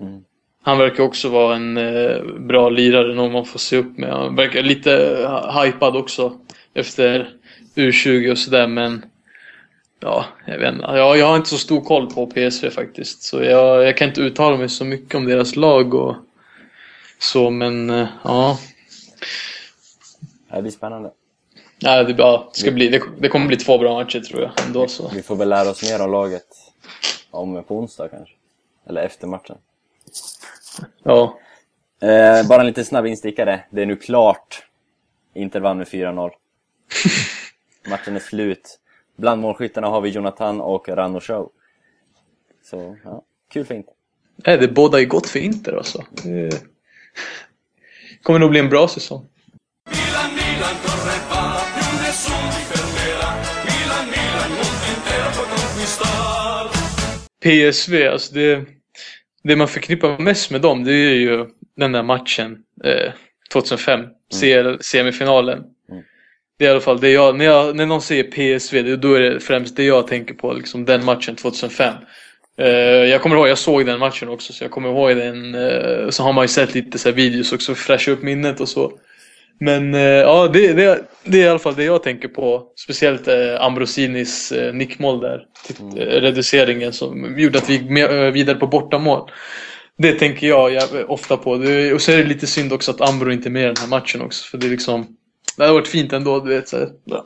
Mm. 0.00 0.24
Han 0.62 0.78
verkar 0.78 1.04
också 1.04 1.28
vara 1.28 1.56
en 1.56 1.76
eh, 1.76 2.22
bra 2.38 2.68
lirare, 2.68 3.14
någon 3.14 3.32
man 3.32 3.44
får 3.44 3.58
se 3.58 3.76
upp 3.76 3.98
med. 3.98 4.10
Han 4.12 4.36
verkar 4.36 4.62
lite 4.62 4.90
uh, 5.22 5.62
hypad 5.62 5.96
också 5.96 6.38
efter 6.76 7.34
U20 7.74 8.30
och 8.30 8.38
sådär, 8.38 8.66
men 8.66 9.04
ja, 10.00 10.24
jag 10.46 10.58
vet 10.58 10.74
inte. 10.74 10.86
Jag, 10.86 11.18
jag 11.18 11.26
har 11.26 11.36
inte 11.36 11.48
så 11.48 11.58
stor 11.58 11.80
koll 11.80 12.10
på 12.10 12.26
PSV 12.26 12.70
faktiskt, 12.70 13.22
så 13.22 13.42
jag, 13.42 13.84
jag 13.84 13.96
kan 13.96 14.08
inte 14.08 14.20
uttala 14.20 14.56
mig 14.56 14.68
så 14.68 14.84
mycket 14.84 15.14
om 15.14 15.24
deras 15.24 15.56
lag 15.56 15.94
och 15.94 16.16
så, 17.18 17.50
men 17.50 17.90
eh, 17.90 18.08
ja. 18.24 18.58
Det 20.50 20.62
blir 20.62 20.72
spännande. 20.72 21.10
Nej, 21.82 22.04
det, 22.04 22.14
ja, 22.18 22.50
ska 22.52 22.70
bli, 22.70 22.88
det, 22.88 23.02
det 23.18 23.28
kommer 23.28 23.46
bli 23.46 23.56
två 23.56 23.78
bra 23.78 23.94
matcher 23.94 24.20
tror 24.20 24.42
jag 24.42 24.50
ändå 24.66 24.88
så. 24.88 25.10
Vi 25.14 25.22
får 25.22 25.36
väl 25.36 25.48
lära 25.48 25.70
oss 25.70 25.90
mer 25.90 26.04
om 26.04 26.10
laget 26.10 26.46
om 27.30 27.64
på 27.64 27.78
onsdag 27.78 28.08
kanske. 28.08 28.34
Eller 28.88 29.02
efter 29.02 29.26
matchen. 29.26 29.56
Ja. 31.02 31.38
Eh, 32.00 32.48
bara 32.48 32.60
en 32.60 32.66
lite 32.66 32.84
snabb 32.84 33.06
instickare. 33.06 33.64
Det 33.70 33.82
är 33.82 33.86
nu 33.86 33.96
klart. 33.96 34.66
Inter 35.34 35.60
vann 35.60 35.78
med 35.78 35.86
4-0. 35.86 36.30
Matchen 37.88 38.16
är 38.16 38.20
slut. 38.20 38.78
Bland 39.16 39.40
målskyttarna 39.40 39.86
har 39.86 40.00
vi 40.00 40.08
Jonathan 40.08 40.60
och 40.60 40.88
Rano 40.88 41.20
Show. 41.20 41.50
Så, 42.62 42.96
ja. 43.04 43.22
Kul 43.52 43.64
för 43.64 43.74
Inter. 43.74 43.94
Nej, 44.36 44.58
det 44.58 44.68
båda 44.68 45.00
ju 45.00 45.06
gott 45.06 45.26
för 45.26 45.38
Inter 45.38 45.72
alltså. 45.72 46.04
Det 46.24 46.62
kommer 48.22 48.38
nog 48.38 48.50
bli 48.50 48.60
en 48.60 48.68
bra 48.68 48.88
säsong. 48.88 49.26
Milan, 49.90 50.34
Milan. 50.34 50.96
PSV, 57.46 58.08
alltså 58.08 58.34
det, 58.34 58.64
det 59.42 59.56
man 59.56 59.68
förknippar 59.68 60.18
mest 60.18 60.50
med 60.50 60.60
dem 60.60 60.84
det 60.84 60.92
är 60.92 61.14
ju 61.14 61.46
den 61.76 61.92
där 61.92 62.02
matchen 62.02 62.58
eh, 62.84 63.12
2005, 63.52 64.00
CL, 64.40 64.76
semifinalen. 64.80 65.64
Mm. 66.58 66.58
Det 66.58 66.64
är 66.64 66.68
i 66.68 66.70
alla 66.70 66.80
fall 66.80 67.00
det 67.00 67.10
jag, 67.10 67.36
när, 67.36 67.44
jag, 67.44 67.76
när 67.76 67.86
någon 67.86 68.02
säger 68.02 68.22
PSV, 68.24 68.82
det, 68.82 68.96
då 68.96 69.14
är 69.14 69.20
det 69.20 69.40
främst 69.40 69.76
det 69.76 69.84
jag 69.84 70.06
tänker 70.06 70.34
på, 70.34 70.52
liksom 70.52 70.84
den 70.84 71.04
matchen 71.04 71.36
2005. 71.36 71.94
Eh, 72.58 72.66
jag 73.10 73.22
kommer 73.22 73.36
ihåg, 73.36 73.48
jag 73.48 73.58
såg 73.58 73.86
den 73.86 73.98
matchen 73.98 74.28
också, 74.28 74.52
så 74.52 74.64
jag 74.64 74.70
kommer 74.70 74.88
ihåg 74.88 75.16
den. 75.16 75.54
Eh, 75.54 76.08
så 76.10 76.22
har 76.22 76.32
man 76.32 76.44
ju 76.44 76.48
sett 76.48 76.74
lite 76.74 76.98
så 76.98 77.10
videos 77.12 77.52
också, 77.52 77.74
fräscha 77.74 78.10
upp 78.10 78.22
minnet 78.22 78.60
och 78.60 78.68
så. 78.68 78.92
Men 79.60 79.94
eh, 79.94 80.00
ja, 80.00 80.48
det, 80.52 80.72
det, 80.72 81.04
det 81.24 81.40
är 81.42 81.46
i 81.46 81.48
alla 81.48 81.58
fall 81.58 81.74
det 81.74 81.84
jag 81.84 82.02
tänker 82.02 82.28
på. 82.28 82.62
Speciellt 82.84 83.28
Ambrosinis 83.60 84.52
nickmål 84.72 85.20
där. 85.20 85.42
Eh, 85.96 86.20
reduceringen 86.20 86.92
som 86.92 87.38
gjorde 87.38 87.58
att 87.58 87.70
vi 87.70 87.72
gick 87.72 87.90
med, 87.90 88.32
vidare 88.32 88.56
på 88.56 88.66
bortamål. 88.66 89.30
Det 89.98 90.12
tänker 90.12 90.46
jag 90.48 90.72
jäv- 90.72 91.04
ofta 91.08 91.36
på. 91.36 91.56
Det, 91.56 91.92
och 91.92 92.00
så 92.02 92.12
är 92.12 92.16
det 92.16 92.24
lite 92.24 92.46
synd 92.46 92.72
också 92.72 92.90
att 92.90 93.00
Ambro 93.00 93.32
inte 93.32 93.48
är 93.48 93.50
med 93.50 93.62
i 93.62 93.66
den 93.66 93.76
här 93.80 93.88
matchen 93.88 94.22
också. 94.22 94.50
För 94.50 94.58
det 94.58 94.66
är 94.66 94.70
liksom... 94.70 95.06
Det 95.56 95.62
hade 95.62 95.72
varit 95.74 95.88
fint 95.88 96.12
ändå, 96.12 96.40
du 96.40 96.54
vet. 96.54 96.68
Så. 96.68 96.76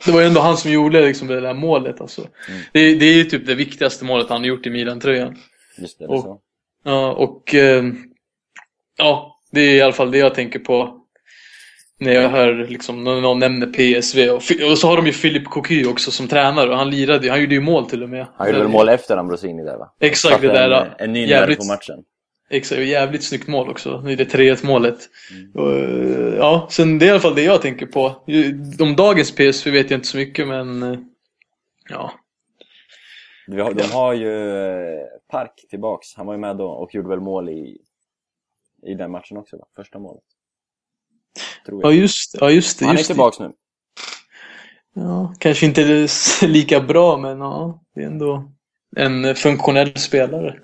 Det 0.05 0.13
var 0.13 0.21
ju 0.21 0.27
ändå 0.27 0.41
han 0.41 0.57
som 0.57 0.71
gjorde 0.73 1.07
liksom, 1.07 1.29
det 1.29 1.41
där 1.41 1.55
målet. 1.55 2.01
Alltså. 2.01 2.23
Det, 2.73 2.95
det 2.95 3.07
är 3.07 3.15
ju 3.15 3.25
typ 3.25 3.47
det 3.47 3.55
viktigaste 3.55 4.05
målet 4.05 4.29
han 4.29 4.41
har 4.41 4.47
gjort 4.49 4.67
i 4.67 4.71
Milan-tröjan. 4.71 5.37
Just 5.79 5.99
det, 5.99 6.05
det 6.07 6.13
Och- 6.13 6.23
så. 6.23 6.41
Ja, 6.85 7.13
och 7.13 7.55
eh, 7.55 7.85
ja, 8.99 9.39
det 9.53 9.61
är 9.61 9.75
i 9.77 9.83
alla 9.83 9.93
fall 9.93 10.11
det 10.11 10.19
jag 10.19 10.35
tänker 10.35 10.59
på 10.59 10.97
när 11.99 12.13
jag 12.13 12.29
hör 12.29 12.67
liksom, 12.69 13.05
när 13.05 13.21
någon 13.21 13.39
nämner 13.39 13.67
PSV. 13.67 14.31
Och, 14.31 14.43
och 14.71 14.79
så 14.79 14.87
har 14.89 14.97
de 14.97 15.07
ju 15.07 15.13
Philip 15.13 15.45
Cocu 15.45 15.87
också 15.87 16.11
som 16.11 16.29
tränare 16.29 16.71
och 16.71 16.77
han 16.77 16.91
lirade 16.91 17.25
ju, 17.25 17.31
han 17.31 17.41
gjorde 17.41 17.55
ju 17.55 17.61
mål 17.61 17.91
till 17.91 18.03
och 18.03 18.09
med. 18.09 18.27
Han 18.37 18.47
gjorde 18.47 18.59
väl 18.59 18.69
mål 18.69 18.89
efter 18.89 19.17
Ambrosini 19.17 19.65
där 19.65 19.77
va? 19.77 19.95
Exakt, 20.01 20.41
det 20.43 20.49
där, 20.49 20.71
En, 20.71 20.87
en 20.99 21.13
ny 21.13 21.27
jävligt- 21.27 21.59
på 21.59 21.65
matchen. 21.65 21.99
Exakt, 22.53 22.79
och 22.79 22.85
jävligt 22.85 23.25
snyggt 23.25 23.49
mål 23.49 23.69
också. 23.71 23.99
Det 23.99 24.13
är 24.13 24.17
det 24.17 24.35
3-1 24.35 24.67
målet. 24.67 24.99
Och, 25.55 25.73
eh, 25.73 26.35
ja, 26.37 26.69
sen 26.71 26.99
det 26.99 27.05
är 27.05 27.07
i 27.07 27.11
alla 27.11 27.21
fall 27.21 27.35
det 27.35 27.43
jag 27.43 27.63
tänker 27.63 27.87
på. 27.87 28.25
Om 28.81 28.97
dagens 28.97 29.31
PSV 29.33 29.71
vet 29.71 29.91
jag 29.91 29.99
inte 29.99 30.09
så 30.09 30.17
mycket 30.17 30.49
men 30.49 30.83
eh, 30.83 30.99
ja. 31.89 32.13
Har, 33.49 33.75
de 33.75 33.83
har 33.83 34.13
ju 34.13 34.57
eh, 34.67 35.01
Park 35.31 35.67
tillbaks. 35.71 36.15
Han 36.17 36.27
var 36.27 36.35
ju 36.35 36.41
med 36.41 36.57
då 36.57 36.67
och 36.67 36.95
gjorde 36.95 37.09
väl 37.09 37.21
mål 37.21 37.49
i, 37.49 37.79
i 38.87 38.95
den 38.95 39.11
matchen 39.11 39.37
också 39.37 39.57
va? 39.57 39.65
Första 39.77 39.99
målet. 39.99 40.23
Tror 41.67 41.83
Ja 41.83 41.91
jag. 41.91 42.01
just, 42.01 42.37
ja, 42.41 42.51
just 42.51 42.79
det. 42.79 42.85
han 42.87 42.95
är 42.95 42.99
Just 42.99 43.09
det. 43.09 43.15
tillbaks 43.15 43.39
nu. 43.41 43.53
Ja, 44.95 45.35
kanske 45.39 45.67
inte 45.67 46.09
lika 46.47 46.81
bra 46.81 47.17
men 47.17 47.39
ja, 47.39 47.83
det 47.95 48.03
är 48.03 48.07
ändå 48.07 48.53
en 48.97 49.35
funktionell 49.35 49.97
spelare. 49.97 50.61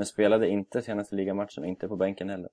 Men 0.00 0.06
spelade 0.06 0.48
inte 0.48 0.82
senaste 0.82 1.14
ligamatchen, 1.16 1.64
inte 1.64 1.88
på 1.88 1.96
bänken 1.96 2.28
heller. 2.28 2.48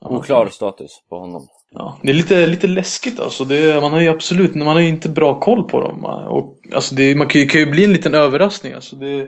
Oklar 0.00 0.46
status 0.46 1.02
på 1.08 1.18
honom. 1.18 1.48
Ja, 1.70 1.98
det 2.02 2.10
är 2.10 2.14
lite, 2.14 2.46
lite 2.46 2.66
läskigt 2.66 3.20
alltså. 3.20 3.44
Det, 3.44 3.80
man 3.80 3.92
har 3.92 4.00
ju 4.00 4.08
absolut 4.08 4.54
man 4.54 4.66
har 4.66 4.80
inte 4.80 5.08
bra 5.08 5.40
koll 5.40 5.68
på 5.68 5.80
dem. 5.80 6.04
Och, 6.04 6.58
alltså 6.74 6.94
det, 6.94 7.14
man 7.14 7.26
kan 7.26 7.40
ju, 7.40 7.46
kan 7.46 7.60
ju 7.60 7.66
bli 7.66 7.84
en 7.84 7.92
liten 7.92 8.14
överraskning. 8.14 8.72
Alltså 8.72 8.96
det, 8.96 9.20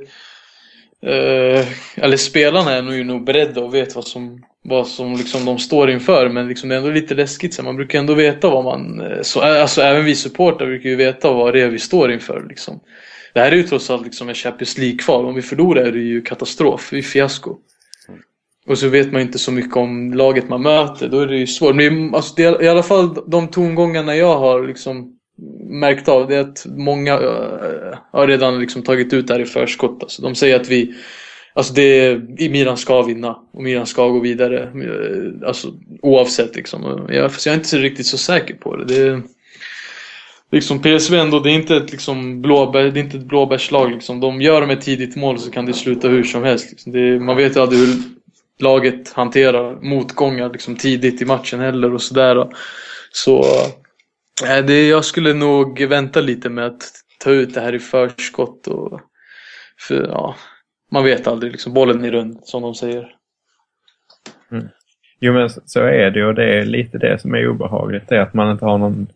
eh, 1.02 1.66
eller 1.96 2.16
spelarna 2.16 2.72
är 2.72 2.82
nog, 2.82 2.94
ju 2.94 3.04
nog 3.04 3.24
beredda 3.24 3.60
och 3.60 3.74
vet 3.74 3.94
vad 3.94 4.06
som, 4.06 4.42
vad 4.62 4.86
som 4.86 5.12
liksom 5.12 5.44
de 5.44 5.58
står 5.58 5.90
inför. 5.90 6.28
Men 6.28 6.48
liksom 6.48 6.68
det 6.68 6.74
är 6.74 6.78
ändå 6.78 6.90
lite 6.90 7.14
läskigt. 7.14 7.54
Så 7.54 7.62
man 7.62 7.76
brukar 7.76 7.98
ändå 7.98 8.14
veta 8.14 8.50
vad 8.50 8.64
man... 8.64 9.00
eh, 9.00 9.22
Så, 9.22 9.40
alltså 9.40 9.80
även 9.80 10.04
vi 10.04 10.14
supportrar 10.14 10.66
brukar 10.66 10.90
ju 10.90 10.96
veta 10.96 11.32
vad 11.32 11.54
det 11.54 11.60
är 11.60 11.68
vi 11.68 11.78
står 11.78 12.12
inför. 12.12 12.46
Liksom. 12.48 12.80
Det 13.34 13.40
här 13.40 13.52
är 13.52 13.56
ju 13.56 13.62
trots 13.62 13.90
allt 13.90 14.04
liksom 14.04 14.28
en 14.28 14.34
Champions 14.34 14.78
League-kval. 14.78 15.26
Om 15.26 15.34
vi 15.34 15.42
förlorar 15.42 15.82
är 15.82 15.92
det 15.92 15.98
ju 15.98 16.22
katastrof. 16.22 16.90
Det 16.90 16.96
är 16.96 16.98
ju 16.98 17.02
fiasko. 17.02 17.56
Och 18.66 18.78
så 18.78 18.88
vet 18.88 19.12
man 19.12 19.22
inte 19.22 19.38
så 19.38 19.52
mycket 19.52 19.76
om 19.76 20.14
laget 20.14 20.48
man 20.48 20.62
möter. 20.62 21.08
Då 21.08 21.20
är 21.20 21.26
det 21.26 21.36
ju 21.36 21.46
svårt. 21.46 21.74
Men 21.74 22.14
alltså, 22.14 22.34
det 22.36 22.44
är, 22.44 22.62
i 22.62 22.68
alla 22.68 22.82
fall 22.82 23.16
de 23.26 23.48
tongångarna 23.48 24.16
jag 24.16 24.38
har 24.38 24.66
liksom 24.66 25.18
märkt 25.70 26.08
av 26.08 26.28
det 26.28 26.36
är 26.36 26.40
att 26.40 26.66
många 26.76 27.14
eh, 27.14 27.98
har 28.12 28.26
redan 28.26 28.60
liksom 28.60 28.82
tagit 28.82 29.12
ut 29.12 29.26
det 29.26 29.34
här 29.34 29.40
i 29.40 29.44
förskott. 29.44 30.02
Alltså, 30.02 30.22
de 30.22 30.34
säger 30.34 30.60
att 30.60 30.68
vi 30.68 30.94
Alltså 31.54 31.74
det, 31.74 32.20
i 32.38 32.48
Milan 32.48 32.76
ska 32.76 33.02
vinna 33.02 33.38
och 33.52 33.62
Milan 33.62 33.86
ska 33.86 34.08
gå 34.08 34.20
vidare. 34.20 34.62
Eh, 34.62 35.48
alltså 35.48 35.68
oavsett 36.02 36.56
liksom. 36.56 37.06
Jag, 37.08 37.30
jag 37.44 37.46
är 37.46 37.54
inte 37.54 37.68
så 37.68 37.76
riktigt 37.76 38.06
så 38.06 38.18
säker 38.18 38.54
på 38.54 38.76
det. 38.76 38.84
det 38.84 39.02
är, 39.02 39.22
liksom 40.52 40.82
PSV 40.82 41.18
ändå, 41.18 41.40
det 41.40 41.50
är 41.50 41.54
inte 41.54 41.76
ett 41.76 41.90
liksom 41.92 42.42
blåbär, 42.42 42.82
det 42.82 43.00
är 43.00 43.04
inte 43.04 43.16
ett 43.16 43.24
blåbärslag 43.24 43.90
liksom. 43.90 44.20
De 44.20 44.40
gör 44.40 44.60
de 44.60 44.70
ett 44.70 44.80
tidigt 44.80 45.16
mål 45.16 45.38
så 45.38 45.50
kan 45.50 45.66
det 45.66 45.72
sluta 45.72 46.08
hur 46.08 46.24
som 46.24 46.44
helst. 46.44 46.70
Liksom. 46.70 46.92
Det, 46.92 47.20
man 47.20 47.36
vet 47.36 47.56
ju 47.56 47.60
aldrig 47.60 47.80
hur 47.80 48.02
laget 48.58 49.12
hanterar 49.12 49.80
motgångar 49.80 50.50
liksom, 50.50 50.76
tidigt 50.76 51.22
i 51.22 51.24
matchen 51.24 51.60
heller 51.60 51.94
och 51.94 52.02
sådär. 52.02 52.48
Så 53.12 53.44
äh, 54.48 54.64
det, 54.66 54.88
jag 54.88 55.04
skulle 55.04 55.34
nog 55.34 55.82
vänta 55.82 56.20
lite 56.20 56.48
med 56.48 56.66
att 56.66 56.90
ta 57.20 57.30
ut 57.30 57.54
det 57.54 57.60
här 57.60 57.74
i 57.74 57.78
förskott. 57.78 58.66
Och, 58.66 59.00
för, 59.78 60.08
ja, 60.08 60.36
man 60.90 61.04
vet 61.04 61.26
aldrig, 61.26 61.52
liksom, 61.52 61.74
bollen 61.74 62.04
är 62.04 62.10
rund 62.10 62.40
som 62.44 62.62
de 62.62 62.74
säger. 62.74 63.14
Mm. 64.52 64.68
Jo 65.20 65.32
men 65.32 65.50
så- 65.50 65.80
är 65.80 66.10
det 66.10 66.18
ju 66.18 66.26
och 66.26 66.34
det 66.34 66.58
är 66.58 66.64
lite 66.64 66.98
det 66.98 67.18
som 67.20 67.34
är 67.34 67.48
obehagligt. 67.48 68.08
Det 68.08 68.16
är 68.16 68.20
att 68.20 68.34
man 68.34 68.50
inte 68.52 68.64
har 68.64 68.78
någon 68.78 69.06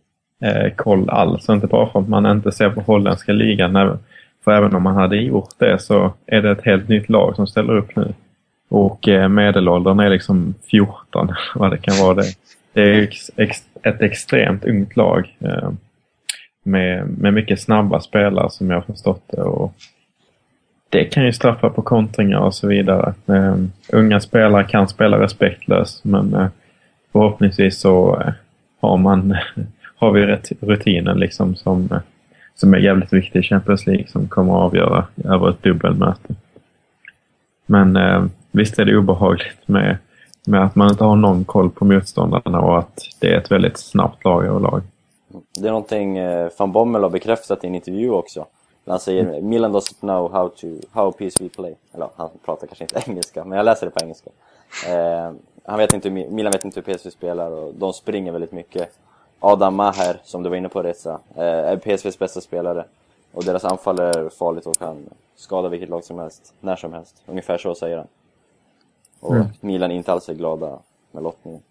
eh, 0.41 0.73
koll 0.75 1.09
alls. 1.09 1.49
Inte 1.49 1.67
bara 1.67 1.89
för 1.89 1.99
att 1.99 2.09
man 2.09 2.25
inte 2.25 2.51
ser 2.51 2.69
på 2.69 2.81
holländska 2.81 3.31
ligan. 3.31 3.99
För 4.43 4.51
även 4.51 4.75
om 4.75 4.83
man 4.83 4.95
hade 4.95 5.17
gjort 5.17 5.53
det 5.57 5.79
så 5.79 6.13
är 6.25 6.41
det 6.41 6.51
ett 6.51 6.65
helt 6.65 6.87
nytt 6.87 7.09
lag 7.09 7.35
som 7.35 7.47
ställer 7.47 7.77
upp 7.77 7.95
nu. 7.95 8.13
Och 8.69 9.07
eh, 9.07 9.27
medelåldern 9.27 9.99
är 9.99 10.09
liksom 10.09 10.53
14, 10.71 11.33
vad 11.55 11.71
det 11.71 11.77
kan 11.77 11.97
vara 11.97 12.13
det. 12.13 12.25
Det 12.73 12.81
är 12.81 13.01
ex, 13.01 13.31
ex, 13.35 13.57
ett 13.83 14.01
extremt 14.01 14.65
ungt 14.65 14.95
lag. 14.95 15.35
Eh, 15.39 15.71
med, 16.63 17.09
med 17.17 17.33
mycket 17.33 17.61
snabba 17.61 17.99
spelare 17.99 18.49
som 18.49 18.69
jag 18.69 18.77
har 18.77 18.81
förstått 18.81 19.23
det. 19.27 19.41
Och 19.41 19.73
det 20.89 21.03
kan 21.03 21.25
ju 21.25 21.33
straffa 21.33 21.69
på 21.69 21.81
kontringar 21.81 22.39
och 22.39 22.55
så 22.55 22.67
vidare. 22.67 23.13
Eh, 23.27 23.55
unga 23.93 24.19
spelare 24.19 24.63
kan 24.63 24.87
spela 24.87 25.19
respektlöst 25.19 26.03
men 26.03 26.33
eh, 26.33 26.47
förhoppningsvis 27.11 27.79
så 27.79 28.21
eh, 28.21 28.33
har, 28.81 28.97
man, 28.97 29.37
har 29.97 30.11
vi 30.11 30.25
rätt 30.25 30.51
rutiner 30.59 31.15
liksom 31.15 31.55
som, 31.55 31.89
eh, 31.91 31.99
som 32.55 32.73
är 32.73 32.77
jävligt 32.77 33.13
viktig 33.13 33.39
i 33.39 33.43
Champions 33.43 33.87
League 33.87 34.07
som 34.07 34.27
kommer 34.27 34.53
att 34.53 34.59
avgöra 34.59 35.07
över 35.23 35.49
ett 35.49 35.63
dubbelmöte. 35.63 36.35
Men 37.65 37.95
eh, 37.95 38.25
visst 38.51 38.79
är 38.79 38.85
det 38.85 38.97
obehagligt 38.97 39.67
med, 39.67 39.97
med 40.45 40.63
att 40.63 40.75
man 40.75 40.89
inte 40.89 41.03
har 41.03 41.15
någon 41.15 41.45
koll 41.45 41.69
på 41.69 41.85
motståndarna 41.85 42.59
och 42.59 42.79
att 42.79 42.99
det 43.19 43.33
är 43.33 43.37
ett 43.37 43.51
väldigt 43.51 43.77
snabbt 43.77 44.23
lag 44.23 44.45
överlag. 44.45 44.81
Det 45.59 45.67
är 45.67 45.71
någonting 45.71 46.17
eh, 46.17 46.49
van 46.57 46.71
Bommel 46.71 47.03
har 47.03 47.09
bekräftat 47.09 47.63
i 47.63 47.67
en 47.67 47.75
intervju 47.75 48.09
också. 48.09 48.45
Han 48.87 48.99
säger 48.99 49.41
Milan 49.41 49.75
doesn't 49.75 49.99
know 49.99 50.31
how, 50.31 50.49
to, 50.49 50.67
how 50.91 51.11
PSV 51.11 51.49
play. 51.49 51.75
Eller 51.93 52.09
han 52.15 52.29
pratar 52.45 52.67
kanske 52.67 52.83
inte 52.83 53.01
engelska, 53.11 53.45
men 53.45 53.57
jag 53.57 53.65
läser 53.65 53.85
det 53.85 53.91
på 53.91 53.99
engelska. 54.03 54.29
Eh, 54.87 55.31
han 55.65 55.77
vet 55.77 55.93
inte 55.93 56.09
Milan 56.09 56.51
vet 56.51 56.65
inte 56.65 56.81
hur 56.85 56.93
PSV 56.93 57.09
spelar 57.09 57.51
och 57.51 57.73
de 57.73 57.93
springer 57.93 58.31
väldigt 58.31 58.51
mycket. 58.51 58.89
Adam 59.39 59.75
Maher, 59.75 60.19
som 60.23 60.43
du 60.43 60.49
var 60.49 60.57
inne 60.57 60.69
på 60.69 60.83
Reza, 60.83 61.19
eh, 61.35 61.43
är 61.43 61.77
PSVs 61.77 62.19
bästa 62.19 62.41
spelare. 62.41 62.85
Och 63.31 63.43
deras 63.43 63.65
anfall 63.65 63.99
är 63.99 64.29
farligt 64.29 64.65
och 64.65 64.77
kan 64.79 65.09
skada 65.35 65.69
vilket 65.69 65.89
lag 65.89 66.03
som 66.03 66.19
helst, 66.19 66.53
när 66.61 66.75
som 66.75 66.93
helst. 66.93 67.15
Ungefär 67.25 67.57
så 67.57 67.75
säger 67.75 67.97
han. 67.97 68.07
Och 69.19 69.35
Milan 69.61 69.91
inte 69.91 70.11
alls 70.11 70.29
är 70.29 70.33
glada 70.33 70.79
med 71.11 71.23
lottningen. 71.23 71.61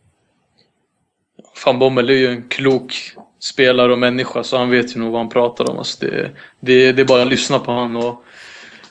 Van 1.66 1.78
Bommel 1.78 2.10
är 2.10 2.14
ju 2.14 2.28
en 2.28 2.48
klok 2.48 2.94
spelare 3.38 3.92
och 3.92 3.98
människa 3.98 4.44
så 4.44 4.56
han 4.56 4.70
vet 4.70 4.96
ju 4.96 5.00
nog 5.00 5.12
vad 5.12 5.20
han 5.20 5.28
pratar 5.30 5.70
om. 5.70 5.78
Alltså 5.78 6.06
det, 6.06 6.30
det, 6.60 6.92
det 6.92 7.02
är 7.02 7.06
bara 7.06 7.22
att 7.22 7.28
lyssna 7.28 7.58
på 7.58 7.72
honom. 7.72 7.96
Och, 8.06 8.22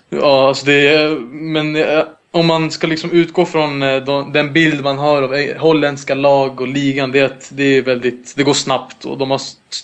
ja, 0.10 0.48
alltså 0.48 0.66
det, 0.66 0.88
är- 0.88 1.20
men 1.32 1.76
eh, 1.76 2.04
om 2.36 2.48
man 2.48 2.72
ska 2.72 2.88
liksom 2.88 3.12
utgå 3.12 3.46
från 3.46 3.84
eh, 3.84 4.04
de, 4.04 4.32
den 4.32 4.54
bild 4.54 4.84
man 4.84 4.98
har 4.98 5.22
av 5.22 5.58
holländska 5.58 6.16
lag 6.16 6.62
och 6.62 6.68
ligan, 6.68 7.12
det 7.12 7.20
är 7.20 7.26
att 7.26 7.50
det 7.54 7.78
är 7.78 7.82
väldigt, 7.82 8.34
det 8.36 8.44
går 8.44 8.54
snabbt 8.54 9.06
och 9.06 9.18
de 9.18 9.32
har 9.32 9.42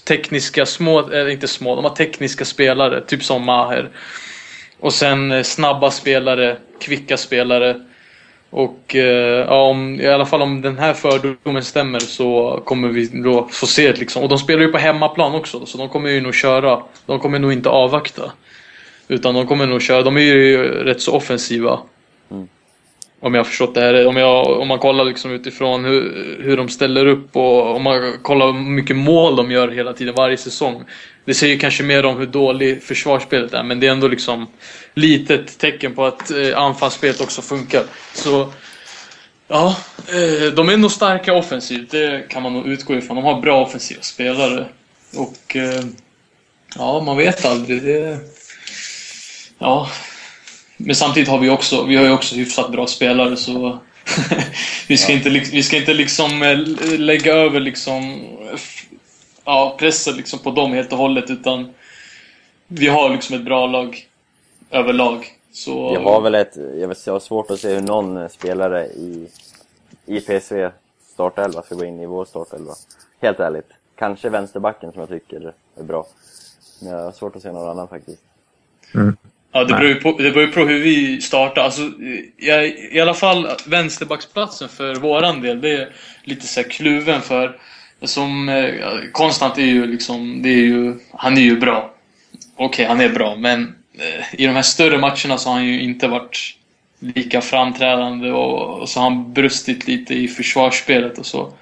tekniska 0.07 0.65
små, 0.65 0.99
eller 0.99 1.29
inte 1.29 1.47
små, 1.47 1.75
de 1.75 1.83
har 1.83 1.95
tekniska 1.95 2.45
spelare, 2.45 3.01
typ 3.01 3.23
som 3.23 3.45
Maher. 3.45 3.89
Och 4.79 4.93
sen 4.93 5.31
eh, 5.31 5.43
snabba 5.43 5.91
spelare, 5.91 6.57
kvicka 6.79 7.17
spelare. 7.17 7.81
Och 8.49 8.95
eh, 8.95 9.45
ja, 9.47 9.61
om, 9.61 10.01
i 10.01 10.07
alla 10.07 10.25
fall 10.25 10.41
om 10.41 10.61
den 10.61 10.77
här 10.77 10.93
fördomen 10.93 11.63
stämmer 11.63 11.99
så 11.99 12.61
kommer 12.65 12.87
vi 12.87 13.05
då 13.05 13.47
få 13.51 13.67
se 13.67 13.91
det 13.91 13.99
liksom. 13.99 14.23
Och 14.23 14.29
de 14.29 14.37
spelar 14.37 14.61
ju 14.61 14.71
på 14.71 14.77
hemmaplan 14.77 15.35
också 15.35 15.65
så 15.65 15.77
de 15.77 15.89
kommer 15.89 16.09
ju 16.09 16.21
nog 16.21 16.35
köra. 16.35 16.83
De 17.05 17.19
kommer 17.19 17.39
nog 17.39 17.53
inte 17.53 17.69
avvakta. 17.69 18.31
Utan 19.07 19.33
de 19.33 19.47
kommer 19.47 19.67
nog 19.67 19.81
köra. 19.81 20.01
De 20.01 20.17
är 20.17 20.21
ju 20.21 20.57
rätt 20.83 21.01
så 21.01 21.15
offensiva. 21.15 21.79
Om 23.23 23.33
jag 23.33 23.39
har 23.39 23.45
förstått 23.45 23.75
det 23.75 23.81
här. 23.81 24.07
Om, 24.07 24.17
jag, 24.17 24.59
om 24.59 24.67
man 24.67 24.79
kollar 24.79 25.05
liksom 25.05 25.31
utifrån 25.31 25.85
hur, 25.85 26.37
hur 26.43 26.57
de 26.57 26.69
ställer 26.69 27.05
upp 27.05 27.35
och 27.35 27.75
om 27.75 27.83
man 27.83 28.17
kollar 28.21 28.45
hur 28.45 28.53
mycket 28.53 28.95
mål 28.95 29.35
de 29.35 29.51
gör 29.51 29.67
hela 29.67 29.93
tiden, 29.93 30.15
varje 30.15 30.37
säsong. 30.37 30.83
Det 31.25 31.33
säger 31.33 31.59
kanske 31.59 31.83
mer 31.83 32.05
om 32.05 32.17
hur 32.17 32.25
dålig 32.25 32.83
försvarsspelet 32.83 33.53
är, 33.53 33.63
men 33.63 33.79
det 33.79 33.87
är 33.87 33.91
ändå 33.91 34.07
liksom 34.07 34.47
litet 34.93 35.59
tecken 35.59 35.95
på 35.95 36.05
att 36.05 36.31
eh, 36.31 36.57
anfallsspelet 36.57 37.21
också 37.21 37.41
funkar. 37.41 37.83
Så 38.13 38.53
ja, 39.47 39.75
eh, 40.07 40.53
de 40.53 40.69
är 40.69 40.77
nog 40.77 40.91
starka 40.91 41.33
offensivt, 41.33 41.91
det 41.91 42.29
kan 42.29 42.43
man 42.43 42.53
nog 42.53 42.67
utgå 42.67 42.95
ifrån. 42.95 43.15
De 43.15 43.25
har 43.25 43.41
bra 43.41 43.61
offensiva 43.61 44.01
spelare. 44.01 44.65
Och 45.15 45.55
eh, 45.55 45.83
ja, 46.75 47.01
man 47.05 47.17
vet 47.17 47.45
aldrig. 47.45 47.83
Det, 47.83 48.17
ja, 49.59 49.89
men 50.85 50.95
samtidigt 50.95 51.29
har 51.29 51.39
vi 51.39 51.49
också, 51.49 51.83
vi 51.83 51.95
har 51.95 52.03
ju 52.05 52.11
också 52.11 52.35
hyfsat 52.35 52.71
bra 52.71 52.87
spelare 52.87 53.35
så 53.35 53.77
vi 54.87 54.97
ska, 54.97 55.13
inte, 55.13 55.29
lik- 55.29 55.53
vi 55.53 55.63
ska 55.63 55.77
inte 55.77 55.93
liksom 55.93 56.43
eh, 56.43 56.57
lägga 56.99 57.33
över 57.33 57.59
liksom 57.59 58.21
ja, 59.45 59.75
pressa 59.79 60.11
liksom 60.11 60.39
på 60.39 60.51
dem 60.51 60.73
helt 60.73 60.91
och 60.91 60.97
hållet 60.97 61.29
utan 61.29 61.73
vi 62.67 62.87
har 62.87 63.09
liksom 63.09 63.35
ett 63.35 63.45
bra 63.45 63.67
lag 63.67 64.07
överlag. 64.69 65.25
Så, 65.53 65.89
Vi 65.89 65.95
har 66.03 66.21
väl 66.21 66.35
ett, 66.35 66.55
jag, 66.79 66.87
vet, 66.87 67.05
jag 67.07 67.13
har 67.13 67.19
svårt 67.19 67.51
att 67.51 67.59
se 67.59 67.73
hur 67.73 67.81
någon 67.81 68.29
spelare 68.29 68.85
i, 68.85 69.27
i 70.05 70.19
PSV 70.21 70.69
startelva 71.13 71.61
ska 71.61 71.75
gå 71.75 71.85
in 71.85 71.99
i 71.99 72.05
vår 72.05 72.25
startelva. 72.25 72.73
Helt 73.21 73.39
ärligt. 73.39 73.69
Kanske 73.95 74.29
vänsterbacken 74.29 74.91
som 74.91 74.99
jag 74.99 75.09
tycker 75.09 75.53
är 75.79 75.83
bra. 75.83 76.05
Men 76.81 76.91
jag 76.91 77.03
har 77.03 77.11
svårt 77.11 77.35
att 77.35 77.41
se 77.41 77.51
någon 77.51 77.69
annan 77.69 77.87
faktiskt. 77.87 78.21
Ja, 79.51 79.63
det 79.63 79.73
beror 79.73 79.89
ju 79.89 79.95
på, 79.95 80.17
det 80.17 80.31
beror 80.31 80.47
på 80.47 80.59
hur 80.59 80.79
vi 80.79 81.21
startar. 81.21 81.61
Alltså, 81.61 81.81
jag, 82.37 82.67
I 82.67 82.99
alla 82.99 83.13
fall 83.13 83.47
vänsterbacksplatsen 83.65 84.69
för 84.69 84.95
våran 84.95 85.41
del, 85.41 85.61
det 85.61 85.69
är 85.69 85.89
lite 86.23 86.47
så 86.47 86.61
här 86.61 86.69
kluven 86.69 87.21
för 87.21 87.57
som 88.01 88.49
eh, 88.49 88.73
Konstant 89.11 89.57
är 89.57 89.61
ju 89.61 89.87
liksom, 89.87 90.41
det 90.41 90.49
är 90.49 90.63
ju, 90.63 90.93
han 91.13 91.37
är 91.37 91.41
ju 91.41 91.59
bra. 91.59 91.93
Okej, 92.55 92.85
han 92.85 93.01
är 93.01 93.09
bra, 93.09 93.35
men 93.35 93.75
eh, 93.97 94.41
i 94.41 94.45
de 94.45 94.51
här 94.51 94.61
större 94.61 94.97
matcherna 94.97 95.37
så 95.37 95.49
har 95.49 95.55
han 95.55 95.65
ju 95.65 95.81
inte 95.81 96.07
varit 96.07 96.55
lika 96.99 97.41
framträdande 97.41 98.31
och, 98.31 98.79
och 98.79 98.89
så 98.89 98.99
har 98.99 99.09
han 99.09 99.33
brustit 99.33 99.87
lite 99.87 100.13
i 100.13 100.27
försvarsspelet 100.27 101.17
och 101.17 101.25
så. 101.25 101.53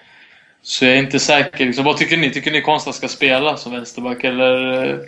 Så 0.62 0.86
jag 0.86 0.93
är 0.93 1.00
inte 1.00 1.19
säker. 1.19 1.65
Liksom, 1.65 1.86
vad 1.86 1.98
tycker 1.98 2.17
ni? 2.17 2.31
Tycker 2.31 2.51
ni 2.51 2.62
Konstant 2.62 2.96
ska 2.96 3.08
spela 3.08 3.58
som 3.58 3.72
vänsterback 3.72 4.24
eller? 4.24 5.00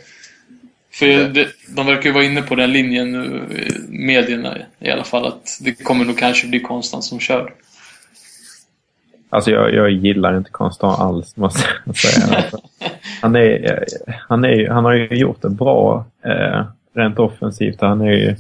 För 0.94 1.06
det, 1.06 1.48
de 1.76 1.86
verkar 1.86 2.04
ju 2.10 2.12
vara 2.12 2.24
inne 2.24 2.42
på 2.42 2.56
den 2.56 2.72
linjen 2.72 3.12
nu, 3.12 3.48
medierna 3.90 4.58
i 4.80 4.90
alla 4.92 5.04
fall, 5.04 5.26
att 5.26 5.58
det 5.62 5.84
kommer 5.84 6.06
nog 6.06 6.18
kanske 6.18 6.48
bli 6.48 6.60
Konstant 6.60 7.04
som 7.04 7.20
kör. 7.20 7.54
Alltså 9.30 9.52
jag, 9.52 9.74
jag 9.74 9.92
gillar 9.92 10.38
inte 10.38 10.52
Konstant 10.52 11.00
alls 11.00 11.38
måste 11.38 11.64
jag 11.86 11.98
säga. 11.98 12.38
Alltså, 12.38 12.62
han, 13.22 13.36
är, 13.36 13.86
han, 14.30 14.44
är, 14.46 14.70
han 14.70 14.86
har 14.86 14.94
ju 14.94 15.08
gjort 15.08 15.42
det 15.42 15.50
bra 15.50 16.06
eh, 16.26 16.66
rent 16.94 17.20
offensivt. 17.20 17.82
Han 17.82 18.02
är 18.02 18.12
ju, 18.12 18.36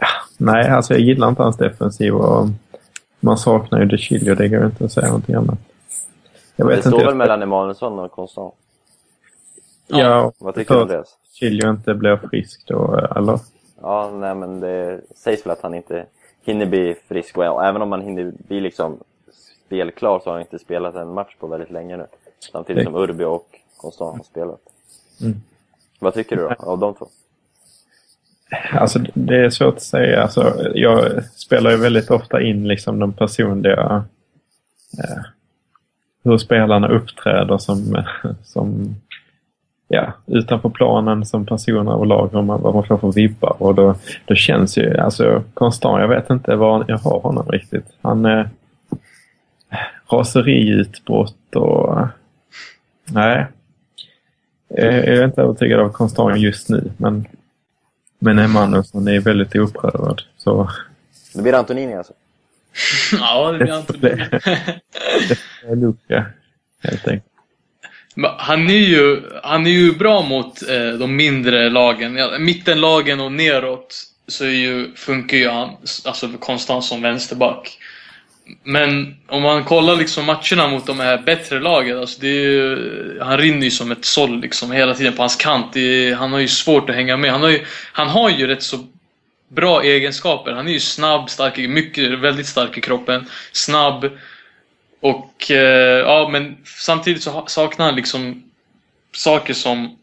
ja, 0.00 0.06
nej, 0.38 0.68
alltså 0.68 0.94
jag 0.94 1.00
gillar 1.00 1.28
inte 1.28 1.42
hans 1.42 1.56
defensiv 1.56 2.14
och 2.14 2.48
man 3.20 3.38
saknar 3.38 3.80
ju 3.80 3.86
De 3.86 3.98
Chilio. 3.98 4.34
Det 4.34 4.48
går 4.48 4.64
inte 4.66 4.84
att 4.84 4.92
säga 4.92 5.06
någonting 5.06 5.34
annat. 5.34 5.58
Jag 6.56 6.68
Det 6.68 6.74
vet 6.74 6.80
står 6.84 6.94
inte. 6.94 7.06
väl 7.06 7.14
mellan 7.14 7.42
Emanuelsson 7.42 7.98
och 7.98 8.10
Konstant? 8.12 8.54
Ja, 9.86 10.32
Vad 10.38 10.54
tycker 10.54 10.74
du 10.74 10.78
för 10.78 10.82
Andreas? 10.82 11.08
Chilio 11.38 11.70
inte 11.70 11.94
blir 11.94 12.16
frisk 12.16 12.66
då, 12.66 13.08
eller? 13.16 13.40
Ja, 13.80 14.10
nej 14.14 14.34
men 14.34 14.60
det 14.60 15.00
sägs 15.14 15.46
väl 15.46 15.50
att 15.50 15.62
han 15.62 15.74
inte 15.74 16.06
hinner 16.42 16.66
bli 16.66 16.96
frisk 17.08 17.36
och 17.36 17.64
även 17.64 17.82
om 17.82 17.92
han 17.92 18.02
hinner 18.02 18.32
bli 18.48 18.60
liksom 18.60 18.98
spelklar 19.66 20.18
så 20.18 20.24
har 20.24 20.32
han 20.32 20.40
inte 20.40 20.58
spelat 20.58 20.94
en 20.94 21.14
match 21.14 21.36
på 21.38 21.46
väldigt 21.46 21.70
länge 21.70 21.96
nu. 21.96 22.06
Samtidigt 22.52 22.84
som 22.84 22.94
Urbi 22.94 23.24
och 23.24 23.46
Konstant 23.76 24.16
har 24.16 24.24
spelat. 24.24 24.60
Mm. 25.20 25.36
Vad 25.98 26.14
tycker 26.14 26.36
du 26.36 26.42
då, 26.42 26.54
av 26.58 26.78
de 26.78 26.94
två? 26.94 27.08
Alltså 28.72 28.98
det 29.14 29.36
är 29.36 29.50
svårt 29.50 29.74
att 29.74 29.82
säga. 29.82 30.22
Alltså, 30.22 30.70
jag 30.74 31.24
spelar 31.24 31.70
ju 31.70 31.76
väldigt 31.76 32.10
ofta 32.10 32.42
in 32.42 32.68
liksom 32.68 32.98
de 32.98 33.12
personliga... 33.12 34.04
Eh, 34.98 35.22
hur 36.22 36.38
spelarna 36.38 36.88
uppträder 36.88 37.58
som, 37.58 38.04
som 38.44 38.96
ja, 39.88 40.12
utanför 40.26 40.68
planen 40.68 41.26
som 41.26 41.46
personer 41.46 41.92
och 41.94 42.06
lag 42.06 42.34
och 42.34 42.44
man- 42.44 42.60
vad 42.62 42.74
man 42.74 42.84
får 42.86 42.98
för 42.98 43.12
vibbar. 43.12 43.62
Och 43.62 43.74
då, 43.74 43.94
då 44.24 44.34
känns 44.34 44.78
ju, 44.78 44.96
alltså 44.98 45.42
konstant, 45.54 46.00
jag 46.00 46.08
vet 46.08 46.30
inte 46.30 46.56
var 46.56 46.84
jag 46.88 46.98
har 46.98 47.20
honom 47.20 47.48
riktigt. 47.48 47.86
Han 48.02 48.24
eh, 48.26 48.46
raseriutbrott 50.10 51.56
och 51.56 51.98
nej. 53.04 53.46
Eh, 54.76 54.84
Jag 54.96 55.06
är 55.08 55.24
inte 55.24 55.42
övertygad 55.42 55.80
av 55.80 55.88
konstant 55.88 56.38
just 56.38 56.68
nu 56.68 56.90
men 56.96 57.26
men 58.20 58.38
Emanuelsson 58.38 59.08
är 59.08 59.20
väldigt 59.20 59.56
upprörd. 59.56 60.22
Så 60.36 60.70
Det 61.34 61.42
blir 61.42 61.54
Antonini 61.54 61.94
alltså? 61.94 62.12
ja, 63.20 63.52
det 63.52 63.58
blir 63.58 63.66
det, 63.66 63.76
Anton. 63.76 63.96
det, 64.00 64.28
det 65.62 65.68
är 65.72 65.76
Luka 65.76 66.26
helt 66.82 67.08
enkelt. 67.08 67.32
Han 68.38 68.70
är 68.70 68.78
ju, 68.78 69.22
han 69.42 69.66
är 69.66 69.70
ju 69.70 69.92
bra 69.92 70.22
mot 70.22 70.68
eh, 70.68 70.88
de 70.88 71.16
mindre 71.16 71.70
lagen. 71.70 72.16
Ja, 72.16 72.38
mittenlagen 72.38 73.20
och 73.20 73.32
neråt 73.32 74.04
så 74.28 74.44
är 74.44 74.48
ju, 74.48 74.94
funkar 74.94 75.36
ju 75.36 75.48
han 75.48 75.70
alltså, 76.04 76.28
konstant 76.40 76.84
som 76.84 77.02
vänsterback. 77.02 77.78
Men 78.64 79.16
om 79.26 79.42
man 79.42 79.64
kollar 79.64 79.96
liksom 79.96 80.24
matcherna 80.24 80.68
mot 80.68 80.86
de 80.86 81.00
här 81.00 81.18
bättre 81.18 81.60
lagen, 81.60 81.98
alltså 81.98 82.20
det 82.20 82.28
är 82.28 82.50
ju, 82.50 83.18
han 83.22 83.38
rinner 83.38 83.64
ju 83.64 83.70
som 83.70 83.90
ett 83.90 84.04
såll 84.04 84.40
liksom 84.40 84.72
hela 84.72 84.94
tiden 84.94 85.12
på 85.12 85.22
hans 85.22 85.36
kant. 85.36 85.72
Det 85.72 85.80
är, 85.80 86.14
han 86.14 86.32
har 86.32 86.40
ju 86.40 86.48
svårt 86.48 86.90
att 86.90 86.96
hänga 86.96 87.16
med. 87.16 87.32
Han 87.32 87.42
har 87.42 87.50
ju, 87.50 87.64
han 87.92 88.08
har 88.08 88.30
ju 88.30 88.46
rätt 88.46 88.62
så 88.62 88.86
bra 89.48 89.82
egenskaper. 89.82 90.52
Han 90.52 90.68
är 90.68 90.72
ju 90.72 90.80
snabb, 90.80 91.30
stark, 91.30 91.58
mycket, 91.58 92.18
väldigt 92.18 92.46
stark 92.46 92.78
i 92.78 92.80
kroppen. 92.80 93.26
Snabb. 93.52 94.10
Och 95.00 95.50
eh, 95.50 95.98
ja, 95.98 96.28
men 96.32 96.56
samtidigt 96.64 97.22
så 97.22 97.44
saknar 97.46 97.86
han 97.86 97.96
liksom 97.96 98.42
saker 99.12 99.54
som 99.54 99.98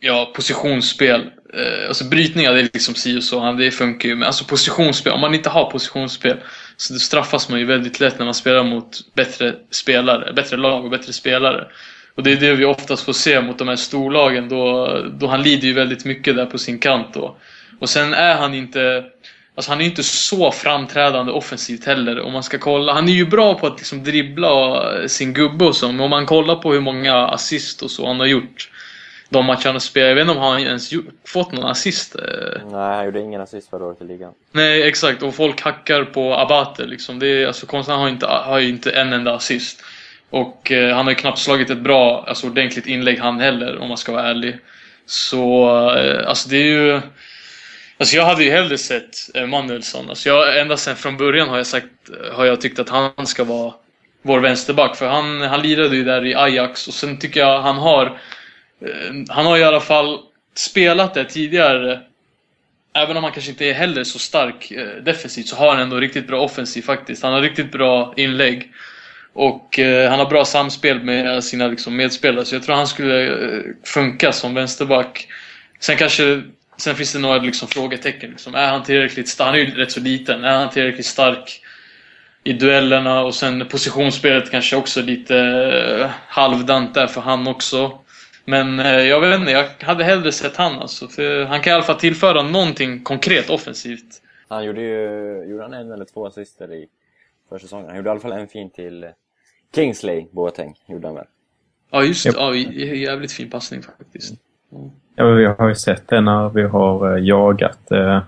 ja, 0.00 0.32
positionsspel. 0.34 1.30
Eh, 1.54 1.88
alltså 1.88 2.04
brytningar, 2.04 2.52
det 2.52 2.60
är 2.60 2.70
liksom 2.72 2.94
si 2.94 3.18
och 3.18 3.24
så, 3.24 3.52
det 3.52 3.70
funkar 3.70 4.08
ju. 4.08 4.14
Men 4.14 4.26
alltså 4.26 4.44
positionsspel, 4.44 5.12
om 5.12 5.20
man 5.20 5.34
inte 5.34 5.50
har 5.50 5.70
positionsspel 5.70 6.36
så 6.76 6.98
straffas 6.98 7.48
man 7.48 7.58
ju 7.58 7.64
väldigt 7.64 8.00
lätt 8.00 8.18
när 8.18 8.24
man 8.24 8.34
spelar 8.34 8.64
mot 8.64 9.14
bättre 9.14 9.54
spelare, 9.70 10.32
bättre 10.32 10.56
lag 10.56 10.84
och 10.84 10.90
bättre 10.90 11.12
spelare. 11.12 11.66
Och 12.14 12.22
det 12.22 12.32
är 12.32 12.36
det 12.36 12.54
vi 12.54 12.64
oftast 12.64 13.04
får 13.04 13.12
se 13.12 13.40
mot 13.40 13.58
de 13.58 13.68
här 13.68 13.76
storlagen 13.76 14.48
då, 14.48 14.96
då 15.12 15.26
han 15.26 15.42
lider 15.42 15.68
ju 15.68 15.72
väldigt 15.72 16.04
mycket 16.04 16.36
där 16.36 16.46
på 16.46 16.58
sin 16.58 16.78
kant 16.78 17.14
då. 17.14 17.36
Och 17.78 17.88
sen 17.88 18.14
är 18.14 18.34
han 18.34 18.54
inte 18.54 19.04
Alltså 19.54 19.70
han 19.70 19.80
är 19.80 19.84
inte 19.84 20.02
så 20.02 20.52
framträdande 20.52 21.32
offensivt 21.32 21.84
heller. 21.86 22.20
Om 22.20 22.32
man 22.32 22.42
ska 22.42 22.58
kolla. 22.58 22.92
Han 22.92 23.08
är 23.08 23.12
ju 23.12 23.26
bra 23.26 23.54
på 23.54 23.66
att 23.66 23.78
liksom 23.78 24.04
dribbla 24.04 24.82
sin 25.08 25.32
gubbe 25.32 25.64
och 25.64 25.76
så. 25.76 25.86
Men 25.86 26.00
om 26.00 26.10
man 26.10 26.26
kollar 26.26 26.56
på 26.56 26.72
hur 26.72 26.80
många 26.80 27.14
assist 27.16 27.82
och 27.82 27.90
så 27.90 28.06
han 28.06 28.20
har 28.20 28.26
gjort. 28.26 28.70
De 29.28 29.46
matcher 29.46 29.64
han 29.66 29.74
har 29.74 29.80
spelat. 29.80 30.08
Jag 30.08 30.14
vet 30.14 30.22
inte 30.22 30.34
om 30.38 30.42
han 30.44 30.60
ens 30.60 30.90
fått 31.26 31.52
någon 31.52 31.64
assist. 31.64 32.14
eh. 32.14 32.22
Nej, 32.70 32.96
han 32.96 33.04
gjorde 33.04 33.20
ingen 33.20 33.40
assist 33.40 33.70
förra 33.70 33.84
året 33.84 34.00
i 34.00 34.04
ligan. 34.04 34.32
Nej, 34.52 34.82
exakt. 34.82 35.22
Och 35.22 35.34
folk 35.34 35.60
hackar 35.60 36.04
på 36.04 36.34
Abate 36.34 36.86
liksom. 36.86 37.18
Det 37.18 37.26
är, 37.26 37.46
alltså, 37.46 37.66
Konstant 37.66 38.00
har, 38.00 38.08
inte, 38.08 38.26
har 38.26 38.58
ju 38.58 38.68
inte 38.68 38.90
en 38.90 39.12
enda 39.12 39.34
assist. 39.34 39.82
Och 40.30 40.72
eh, 40.72 40.94
han 40.96 41.04
har 41.04 41.10
ju 41.10 41.16
knappt 41.16 41.38
slagit 41.38 41.70
ett 41.70 41.78
bra, 41.78 42.24
alltså 42.28 42.46
ordentligt 42.46 42.86
inlägg 42.86 43.18
han 43.18 43.40
heller, 43.40 43.78
om 43.78 43.88
man 43.88 43.96
ska 43.96 44.12
vara 44.12 44.28
ärlig. 44.28 44.58
Så, 45.06 45.68
eh, 45.96 46.28
alltså 46.28 46.48
det 46.48 46.56
är 46.56 46.64
ju... 46.64 47.00
Alltså 48.00 48.16
jag 48.16 48.24
hade 48.24 48.44
ju 48.44 48.50
hellre 48.50 48.78
sett 48.78 49.16
eh, 49.34 49.46
Manuelsson. 49.46 50.10
Alltså 50.10 50.28
jag, 50.28 50.60
ända 50.60 50.76
sedan 50.76 50.96
från 50.96 51.16
början 51.16 51.48
har 51.48 51.56
jag 51.56 51.66
sagt, 51.66 51.86
har 52.32 52.44
jag 52.44 52.60
tyckt 52.60 52.78
att 52.78 52.88
han 52.88 53.26
ska 53.26 53.44
vara 53.44 53.74
vår 54.22 54.40
vänsterback. 54.40 54.96
För 54.96 55.08
han, 55.08 55.40
han 55.40 55.62
lirade 55.62 55.96
ju 55.96 56.04
där 56.04 56.26
i 56.26 56.34
Ajax 56.34 56.88
och 56.88 56.94
sen 56.94 57.18
tycker 57.18 57.40
jag 57.40 57.62
han 57.62 57.76
har... 57.76 58.06
Eh, 58.86 59.14
han 59.28 59.46
har 59.46 59.58
i 59.58 59.64
alla 59.64 59.80
fall 59.80 60.18
spelat 60.54 61.14
där 61.14 61.24
tidigare 61.24 62.00
Även 62.92 63.16
om 63.16 63.24
han 63.24 63.32
kanske 63.32 63.50
inte 63.50 63.64
är 63.64 63.74
heller 63.74 64.04
så 64.04 64.18
stark 64.18 64.70
eh, 64.70 65.02
defensivt 65.02 65.46
så 65.46 65.56
har 65.56 65.68
han 65.68 65.80
ändå 65.80 65.96
riktigt 65.96 66.26
bra 66.26 66.40
offensiv 66.40 66.82
faktiskt. 66.82 67.22
Han 67.22 67.32
har 67.32 67.40
riktigt 67.40 67.72
bra 67.72 68.14
inlägg. 68.16 68.72
Och 69.32 69.78
han 70.08 70.18
har 70.18 70.30
bra 70.30 70.44
samspel 70.44 71.02
med 71.02 71.44
sina 71.44 71.66
liksom, 71.66 71.96
medspelare. 71.96 72.44
Så 72.44 72.54
jag 72.54 72.62
tror 72.62 72.76
han 72.76 72.86
skulle 72.86 73.62
funka 73.84 74.32
som 74.32 74.54
vänsterback. 74.54 75.28
Sen 75.80 75.96
kanske 75.96 76.42
Sen 76.80 76.94
finns 76.94 77.12
det 77.12 77.18
några 77.18 77.38
liksom, 77.38 77.68
frågetecken. 77.68 78.30
Liksom. 78.30 78.54
Är 78.54 78.68
han 78.68 78.82
tillräckligt 78.82 79.28
stark? 79.28 79.46
Han 79.46 79.54
är 79.54 79.58
ju 79.58 79.74
rätt 79.74 79.92
så 79.92 80.00
liten. 80.00 80.44
Är 80.44 80.58
han 80.58 80.70
tillräckligt 80.70 81.06
stark 81.06 81.62
i 82.44 82.52
duellerna? 82.52 83.22
Och 83.22 83.34
sen 83.34 83.68
positionsspelet 83.68 84.50
kanske 84.50 84.76
också 84.76 85.02
lite 85.02 85.38
eh, 85.38 86.10
halvdant 86.28 86.94
där 86.94 87.06
för 87.06 87.20
han 87.20 87.46
också. 87.46 87.98
Men 88.44 88.80
eh, 88.80 89.00
jag 89.00 89.20
vet 89.20 89.40
inte, 89.40 89.52
jag 89.52 89.68
hade 89.80 90.04
hellre 90.04 90.32
sett 90.32 90.56
han 90.56 90.78
alltså. 90.78 91.08
För 91.08 91.44
han 91.44 91.60
kan 91.60 91.70
i 91.70 91.74
alla 91.74 91.84
fall 91.84 92.00
tillföra 92.00 92.42
någonting 92.42 93.02
konkret 93.02 93.50
offensivt. 93.50 94.22
Han 94.48 94.64
gjorde 94.64 94.80
ju 94.80 95.44
gjorde 95.50 95.62
han 95.62 95.72
en 95.72 95.92
eller 95.92 96.04
två 96.04 96.26
assister 96.26 96.72
i 96.72 96.86
försäsongen. 97.48 97.86
Han 97.86 97.96
gjorde 97.96 98.08
i 98.08 98.10
alla 98.10 98.20
fall 98.20 98.32
en 98.32 98.48
fin 98.48 98.70
till 98.70 99.08
Kingsley 99.74 100.26
Boateng. 100.30 100.74
Gjorde 100.86 101.06
han 101.06 101.14
väl? 101.14 101.26
Ja 101.90 102.04
just 102.04 102.24
det, 102.24 102.32
ja, 102.36 102.54
jävligt 102.54 103.32
fin 103.32 103.50
passning 103.50 103.82
faktiskt. 103.82 104.34
Ja, 105.20 105.26
men 105.26 105.36
vi 105.36 105.46
har 105.46 105.68
ju 105.68 105.74
sett 105.74 106.08
det 106.08 106.20
när 106.20 106.48
vi 106.48 106.62
har 106.62 107.16
eh, 107.16 107.24
jagat, 107.24 107.90
eh, 107.90 108.20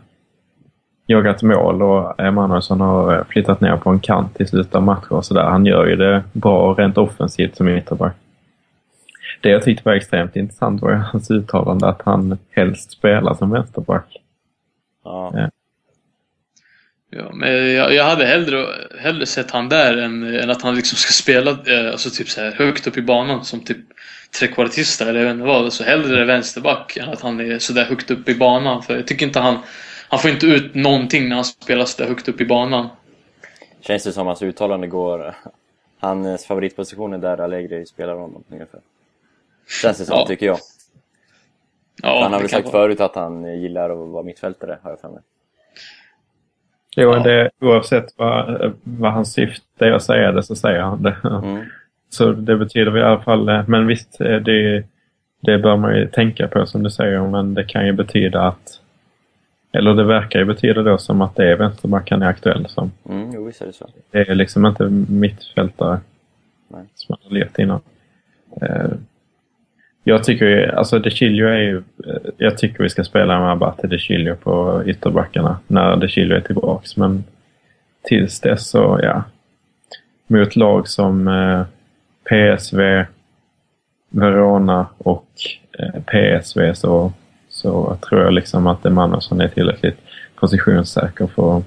jagat 1.07 1.43
mål 1.43 1.83
och 1.83 2.21
Emanuelsson 2.21 2.81
har 2.81 3.15
eh, 3.15 3.25
flyttat 3.25 3.61
ner 3.61 3.77
på 3.77 3.91
en 3.91 4.01
kant 4.01 4.41
i 4.41 4.47
slutet 4.47 4.75
av 4.75 4.83
matcher 4.83 5.13
och 5.13 5.25
sådär. 5.25 5.43
Han 5.43 5.67
gör 5.67 5.87
ju 5.87 5.97
det 5.97 6.23
bra 6.33 6.75
rent 6.75 6.99
offensivt 6.99 7.57
som 7.57 7.69
ytterback. 7.69 8.13
Det 9.41 9.49
jag 9.49 9.63
tyckte 9.63 9.89
var 9.89 9.95
extremt 9.95 10.37
intressant 10.37 10.83
var 10.83 10.91
ju 10.91 10.97
hans 10.97 11.31
uttalande 11.31 11.89
att 11.89 12.03
han 12.03 12.39
helst 12.51 12.91
spelar 12.91 13.35
som 13.35 13.51
vänsterback. 13.51 14.17
Ja. 15.05 15.33
Ja. 15.35 15.51
Ja, 17.17 17.31
men 17.33 17.73
jag, 17.73 17.95
jag 17.95 18.05
hade 18.05 18.27
hellre, 18.27 18.67
hellre 19.01 19.27
sett 19.27 19.51
han 19.51 19.69
där 19.69 19.97
än, 19.97 20.23
än 20.35 20.51
att 20.51 20.63
han 20.63 20.75
liksom 20.75 20.97
ska 20.97 21.13
spela 21.13 21.51
eh, 21.51 21.91
alltså 21.93 22.11
typ 22.11 22.29
så 22.29 22.41
här 22.41 22.53
högt 22.53 22.87
upp 22.87 22.97
i 22.97 23.03
banan 23.03 23.45
som 23.45 23.61
typ 23.61 23.77
trekvartista 24.39 25.09
eller 25.09 25.21
jag 25.21 25.27
vet 25.27 25.35
inte 25.35 25.47
vad. 25.47 25.73
Så 25.73 25.85
hellre 25.85 26.25
vänsterback 26.25 26.97
än 26.97 27.09
att 27.09 27.21
han 27.21 27.41
är 27.41 27.59
sådär 27.59 27.85
högt 27.85 28.11
upp 28.11 28.29
i 28.29 28.35
banan. 28.35 28.83
För 28.83 28.97
jag 28.97 29.07
tycker 29.07 29.27
inte 29.27 29.41
han... 29.41 29.59
Han 30.09 30.19
får 30.19 30.31
inte 30.31 30.47
ut 30.47 30.75
någonting 30.75 31.29
när 31.29 31.37
han 31.37 31.45
spelar 31.45 31.85
sådär 31.85 32.09
högt 32.09 32.29
upp 32.29 32.41
i 32.41 32.45
banan. 32.45 32.89
Känns 33.81 34.05
det 34.05 34.13
som 34.13 34.27
hans 34.27 34.43
uttalande 34.43 34.87
går... 34.87 35.35
Hans 35.99 36.47
favoritposition 36.47 37.13
är 37.13 37.19
där 37.19 37.41
Allegri 37.41 37.87
spelar 37.87 38.15
honom 38.15 38.45
ungefär. 38.51 38.81
Känns 39.83 39.99
det 39.99 40.05
som, 40.05 40.17
Ja. 40.19 40.27
tycker 40.27 40.47
jag. 40.47 40.59
Ja, 42.03 42.23
han 42.23 42.33
har 42.33 42.41
väl 42.41 42.49
sagt 42.49 42.65
vara. 42.65 42.73
förut 42.73 43.01
att 43.01 43.15
han 43.15 43.61
gillar 43.61 43.91
att 43.91 44.09
vara 44.09 44.23
mittfältare, 44.23 44.79
har 44.83 44.91
jag 44.91 45.01
för 45.01 45.09
mig. 45.09 45.21
Jo, 46.97 47.11
Ja. 47.13 47.19
det, 47.23 47.51
oavsett 47.61 48.05
vad, 48.17 48.73
vad 48.83 49.13
hans 49.13 49.33
syfte 49.33 49.87
är 49.87 49.93
att 49.93 50.03
säga 50.03 50.33
det 50.33 50.43
så 50.43 50.55
säger 50.57 50.81
han 50.81 51.03
det. 51.03 51.17
Mm. 51.25 51.65
Så 52.11 52.33
det 52.33 52.57
betyder 52.57 52.99
i 52.99 53.03
alla 53.03 53.21
fall, 53.21 53.49
eh, 53.49 53.63
men 53.69 53.87
visst, 53.87 54.21
eh, 54.21 54.37
det, 54.37 54.85
det 55.41 55.59
bör 55.59 55.77
man 55.77 55.97
ju 55.97 56.07
tänka 56.09 56.49
på 56.49 56.67
som 56.67 56.83
du 56.83 56.91
säger, 56.91 57.21
men 57.21 57.55
det 57.55 57.65
kan 57.65 57.87
ju 57.87 57.93
betyda 57.93 58.43
att, 58.43 58.81
eller 59.73 59.95
det 59.95 60.05
verkar 60.05 60.39
ju 60.39 60.45
betyda 60.45 60.83
då 60.83 60.99
som 60.99 61.23
att 61.23 61.37
det 61.37 61.51
är 61.53 61.57
vänsterback 61.57 62.11
han 62.11 62.23
är 62.23 62.27
aktuell 62.27 62.69
som. 62.69 62.91
Mm, 63.09 63.31
jo, 63.35 63.45
visst 63.45 63.63
är 63.63 63.67
det 63.67 63.73
så. 63.73 63.89
Det 64.11 64.29
är 64.29 64.35
liksom 64.35 64.67
inte 64.67 64.85
mittfältare 65.09 66.01
Nej. 66.69 66.85
som 66.95 67.07
man 67.09 67.19
har 67.23 67.31
levt 67.39 67.59
innan. 67.59 67.81
Eh, 68.63 68.91
jag 70.05 70.25
tycker 70.25 70.75
alltså 70.75 70.99
De 70.99 71.11
Chilio 71.11 71.47
är 71.47 71.59
ju, 71.59 71.77
eh, 71.77 72.31
jag 72.37 72.59
tycker 72.59 72.83
vi 72.83 72.89
ska 72.89 73.05
spela 73.05 73.41
med 73.41 73.53
Abate 73.53 73.87
De 73.87 73.99
Chilio 73.99 74.35
på 74.35 74.83
ytterbackarna 74.87 75.59
när 75.67 75.97
De 75.97 76.09
Chilio 76.09 76.37
är 76.37 76.41
tillbaks. 76.41 76.97
Men 76.97 77.25
tills 78.03 78.41
dess 78.41 78.69
så, 78.69 79.01
ja. 79.03 79.25
Mot 80.27 80.57
lag 80.57 80.89
som 80.89 81.29
eh, 81.29 81.63
PSV, 82.29 83.05
Verona 84.09 84.87
och 84.99 85.29
eh, 85.79 86.01
PSV 86.03 86.75
så, 86.75 87.13
så 87.49 87.97
tror 88.09 88.21
jag 88.23 88.33
liksom 88.33 88.67
att 88.67 88.87
Emanuelsson 88.87 89.41
är 89.41 89.49
tillräckligt 89.49 89.99
positionssäker 90.35 91.27
för, 91.27 91.63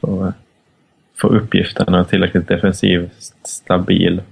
för, 0.00 0.32
för 1.20 1.34
uppgiften 1.36 1.94
och 1.94 2.08
tillräckligt 2.08 2.48
defensivt 2.48 3.32
stabil. 3.44 4.22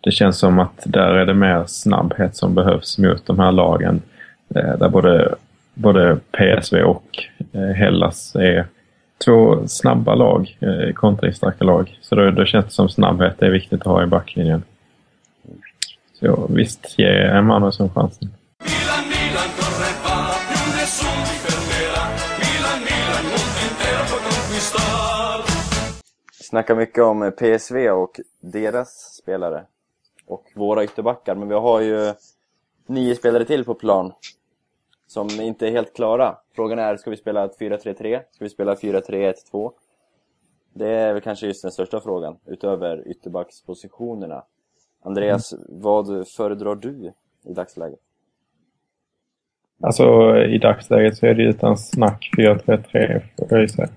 Det 0.00 0.10
känns 0.10 0.38
som 0.38 0.58
att 0.58 0.82
där 0.84 1.14
är 1.14 1.26
det 1.26 1.34
mer 1.34 1.64
snabbhet 1.66 2.36
som 2.36 2.54
behövs 2.54 2.98
mot 2.98 3.26
de 3.26 3.38
här 3.38 3.52
lagen. 3.52 4.02
Eh, 4.54 4.78
där 4.78 4.88
både, 4.88 5.34
både 5.74 6.18
PSV 6.30 6.82
och 6.82 7.04
eh, 7.52 7.60
Hellas 7.60 8.36
är 8.36 8.66
två 9.24 9.68
snabba 9.68 10.14
lag, 10.14 10.56
eh, 10.60 10.92
kontringsstarka 10.94 11.64
lag. 11.64 11.98
Så 12.00 12.14
då, 12.14 12.30
då 12.30 12.44
känns 12.44 12.64
det 12.64 12.70
som 12.70 12.88
snabbhet 12.88 13.42
är 13.42 13.50
viktigt 13.50 13.80
att 13.80 13.86
ha 13.86 14.02
i 14.02 14.06
backlinjen. 14.06 14.62
Så 16.20 16.46
visst, 16.50 16.98
ge 16.98 17.08
Emanuelsson 17.08 17.90
chansen. 17.90 18.28
Vi 26.38 26.44
snackar 26.44 26.74
mycket 26.74 27.04
om 27.04 27.32
PSV 27.38 27.90
och 27.90 28.20
deras 28.40 29.18
spelare. 29.22 29.64
Och 30.30 30.52
våra 30.54 30.84
ytterbackar, 30.84 31.34
men 31.34 31.48
vi 31.48 31.54
har 31.54 31.80
ju 31.80 32.12
nio 32.86 33.14
spelare 33.14 33.44
till 33.44 33.64
på 33.64 33.74
plan. 33.74 34.12
Som 35.06 35.28
inte 35.30 35.68
är 35.68 35.70
helt 35.70 35.96
klara. 35.96 36.36
Frågan 36.54 36.78
är, 36.78 36.96
ska 36.96 37.10
vi 37.10 37.16
spela 37.16 37.44
ett 37.44 37.60
4-3-3? 37.60 38.20
Ska 38.30 38.44
vi 38.44 38.50
spela 38.50 38.74
4-3-1-2? 38.74 39.72
Det 40.74 40.88
är 40.88 41.12
väl 41.12 41.22
kanske 41.22 41.46
just 41.46 41.62
den 41.62 41.70
största 41.70 42.00
frågan, 42.00 42.36
utöver 42.46 43.08
ytterbackspositionerna. 43.08 44.44
Andreas, 45.02 45.54
vad 45.68 46.28
föredrar 46.28 46.74
du 46.74 47.12
i 47.44 47.52
dagsläget? 47.52 48.00
Alltså 49.82 50.36
i 50.36 50.58
dagsläget 50.58 51.16
så 51.16 51.26
är 51.26 51.34
det 51.34 51.42
utan 51.42 51.78
snack 51.78 52.30
4-3-3 52.38 53.20
får 53.38 53.48
jag 53.50 53.60
ju 53.60 53.68
säga. 53.68 53.88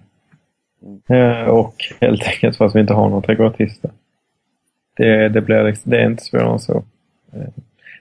Eh, 1.09 1.49
och 1.49 1.75
helt 2.01 2.23
enkelt 2.27 2.57
för 2.57 2.65
att 2.65 2.75
vi 2.75 2.79
inte 2.79 2.93
har 2.93 3.09
någon 3.09 3.21
trekvartista. 3.21 3.89
Det, 4.97 5.29
det, 5.29 5.41
blir, 5.41 5.63
liksom- 5.63 5.91
det 5.91 6.01
är 6.01 6.05
inte 6.05 6.23
svårare 6.23 6.51
än 6.51 6.59
så. 6.59 6.83
Eh, 7.33 7.47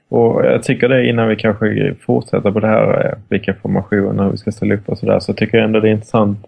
och 0.09 0.45
jag 0.47 0.63
tycker 0.63 0.89
det 0.89 1.07
innan 1.07 1.29
vi 1.29 1.37
kanske 1.37 1.95
fortsätter 2.01 2.51
på 2.51 2.61
det 2.61 2.67
här, 2.67 3.07
eh, 3.07 3.19
vilka 3.29 3.55
formationer 3.55 4.31
vi 4.31 4.37
ska 4.37 4.53
ställa 4.53 4.75
upp 4.75 4.89
och 4.89 4.99
sådär, 4.99 5.21
så 5.21 5.33
tycker 5.35 5.59
jag 5.59 5.65
ändå 5.65 5.81
det 5.81 5.89
är 5.89 5.93
intressant. 5.93 6.47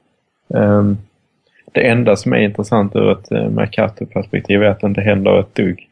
Ehm, 0.55 0.97
det 1.73 1.89
enda 1.89 2.17
som 2.17 2.33
är 2.33 2.39
intressant 2.39 2.97
ur 2.97 3.13
ett 3.13 3.33
eh, 3.33 3.49
Mercato-perspektiv 3.49 4.63
är 4.63 4.67
att 4.69 4.81
det 4.81 4.87
inte 4.87 5.01
händer 5.01 5.41
ett 5.41 5.55
dugg. 5.55 5.89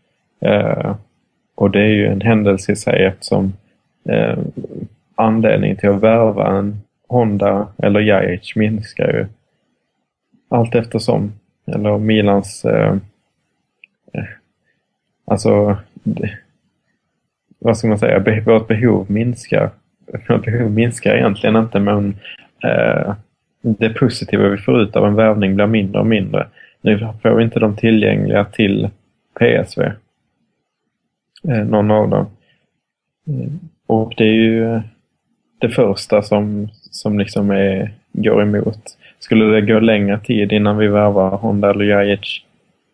Och 1.55 1.71
det 1.71 1.81
är 1.81 1.87
ju 1.89 2.07
en 2.07 2.21
händelse 2.21 2.73
i 2.73 2.77
sig 2.77 3.05
eftersom 3.05 3.53
anledningen 5.15 5.77
till 5.77 5.89
att 5.89 6.03
värva 6.03 6.59
en 6.59 6.81
Honda 7.09 7.69
eller 7.79 8.01
Jajic 8.01 8.57
minskar 8.57 9.07
ju 9.09 9.27
allt 10.49 10.75
eftersom. 10.75 11.33
Eller 11.67 11.99
Milans... 11.99 12.67
Alltså... 15.25 15.77
Det, 15.95 16.39
vad 17.59 17.79
ska 17.79 17.89
man 17.89 17.99
säga? 17.99 18.21
Be, 18.21 18.41
vårt 18.41 18.69
behov 18.69 19.11
minskar. 19.11 19.71
Vårt 20.29 20.45
behov 20.45 20.71
minskar 20.71 21.15
egentligen 21.15 21.57
inte 21.57 21.81
men 21.81 22.17
eh, 22.65 23.15
det 23.61 23.89
positiva 23.89 24.49
vi 24.49 24.57
får 24.57 24.83
ut 24.83 24.97
av 24.97 25.07
en 25.07 25.15
värvning 25.15 25.55
blir 25.55 25.67
mindre 25.67 26.01
och 26.01 26.07
mindre. 26.07 26.47
Nu 26.81 26.99
får 27.23 27.35
vi 27.35 27.45
inte 27.45 27.61
de 27.61 27.77
tillgängliga 27.77 28.45
till 28.45 28.91
PSV. 29.39 29.83
Eh, 31.49 31.65
någon 31.65 31.91
av 31.91 32.09
dem. 32.09 32.27
Eh, 33.27 33.53
och 33.87 34.15
det 34.17 34.25
är 34.25 34.33
ju 34.33 34.75
eh, 34.75 34.81
det 35.59 35.69
första 35.69 36.23
som, 36.23 36.69
som 36.91 37.19
liksom 37.19 37.51
är, 37.51 37.95
går 38.13 38.43
emot. 38.43 38.99
Skulle 39.19 39.45
det 39.45 39.61
gå 39.61 39.81
längre 39.81 40.21
tid 40.21 40.53
innan 40.53 40.79
vi 40.79 40.89
värvar 40.89 41.37
Honda 41.37 41.71
eller 41.71 41.85
Jajic 41.85 42.43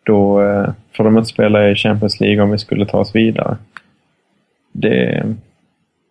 då 0.09 0.43
eh, 0.43 0.71
får 0.97 1.05
de 1.05 1.19
inte 1.19 1.29
spela 1.29 1.71
i 1.71 1.75
Champions 1.75 2.21
League 2.21 2.43
om 2.43 2.51
vi 2.51 2.59
skulle 2.59 2.87
ta 2.87 2.99
oss 2.99 3.15
vidare. 3.15 3.57
Det, 4.73 5.25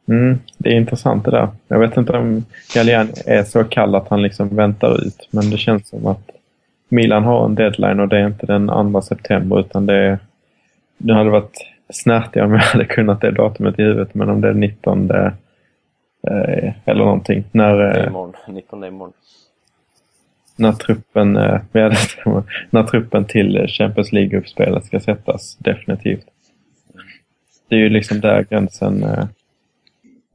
mm, 0.08 0.40
det 0.58 0.70
är 0.70 0.74
intressant 0.74 1.26
det 1.26 1.32
där. 1.32 1.48
Jag 1.68 1.80
vet 1.80 1.98
inte 1.98 2.14
om 2.14 2.46
Galliani 2.76 3.12
är 3.26 3.44
så 3.44 3.64
kall 3.64 3.96
att 3.96 4.08
han 4.08 4.22
liksom 4.22 4.56
väntar 4.56 5.06
ut 5.08 5.28
men 5.32 5.50
det 5.50 5.58
känns 5.58 5.88
som 5.88 6.06
att 6.06 6.30
Milan 6.90 7.24
har 7.24 7.46
en 7.46 7.56
deadline 7.56 8.00
och 8.00 8.08
det 8.08 8.18
är 8.18 8.28
inte 8.28 8.46
den 8.46 8.92
2 8.92 9.02
september 9.02 9.60
utan 9.60 9.86
det 9.86 9.96
är 9.96 10.20
det 10.98 11.14
hade 11.14 11.30
varit 11.30 11.66
snärtigare 11.90 12.48
om 12.48 12.54
jag 12.54 12.60
hade 12.60 12.86
kunnat 12.86 13.22
det 13.22 13.32
datumet 13.32 13.80
i 13.80 13.84
huvudet 13.84 14.14
men 14.14 14.30
om 14.30 14.42
det 14.42 14.50
är 14.50 14.54
19 14.54 15.12
eh, 15.12 15.32
eller 16.86 17.06
någonting. 17.06 17.44
När, 17.52 17.72
eh, 17.72 17.94
Det 17.94 18.00
är 18.00 18.04
eh, 18.04 18.08
imorgon, 18.08 18.34
19 18.48 18.84
imorgon 18.84 19.14
när 20.58 20.72
truppen, 20.72 21.38
eh, 21.38 21.62
när 22.70 22.84
truppen 22.84 23.26
till 23.26 23.67
Champions 23.67 24.12
League-uppspelet 24.12 24.86
ska 24.86 25.00
sättas. 25.00 25.56
Definitivt. 25.56 26.26
Det 27.67 27.76
är 27.76 27.80
ju 27.80 27.89
liksom 27.89 28.20
där 28.20 28.46
gränsen 28.50 29.04
eh, 29.04 29.26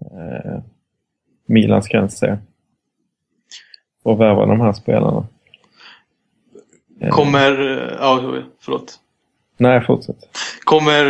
eh, 0.00 0.60
Milans 1.46 1.88
gräns 1.88 2.22
är. 2.22 2.38
Och 4.02 4.20
värva 4.20 4.46
de 4.46 4.60
här 4.60 4.72
spelarna. 4.72 5.26
Eh, 7.00 7.08
Kommer... 7.08 7.50
Ja, 8.00 8.42
förlåt. 8.60 8.98
Nej, 9.56 9.80
fortsätt. 9.86 10.16
Kommer 10.64 11.04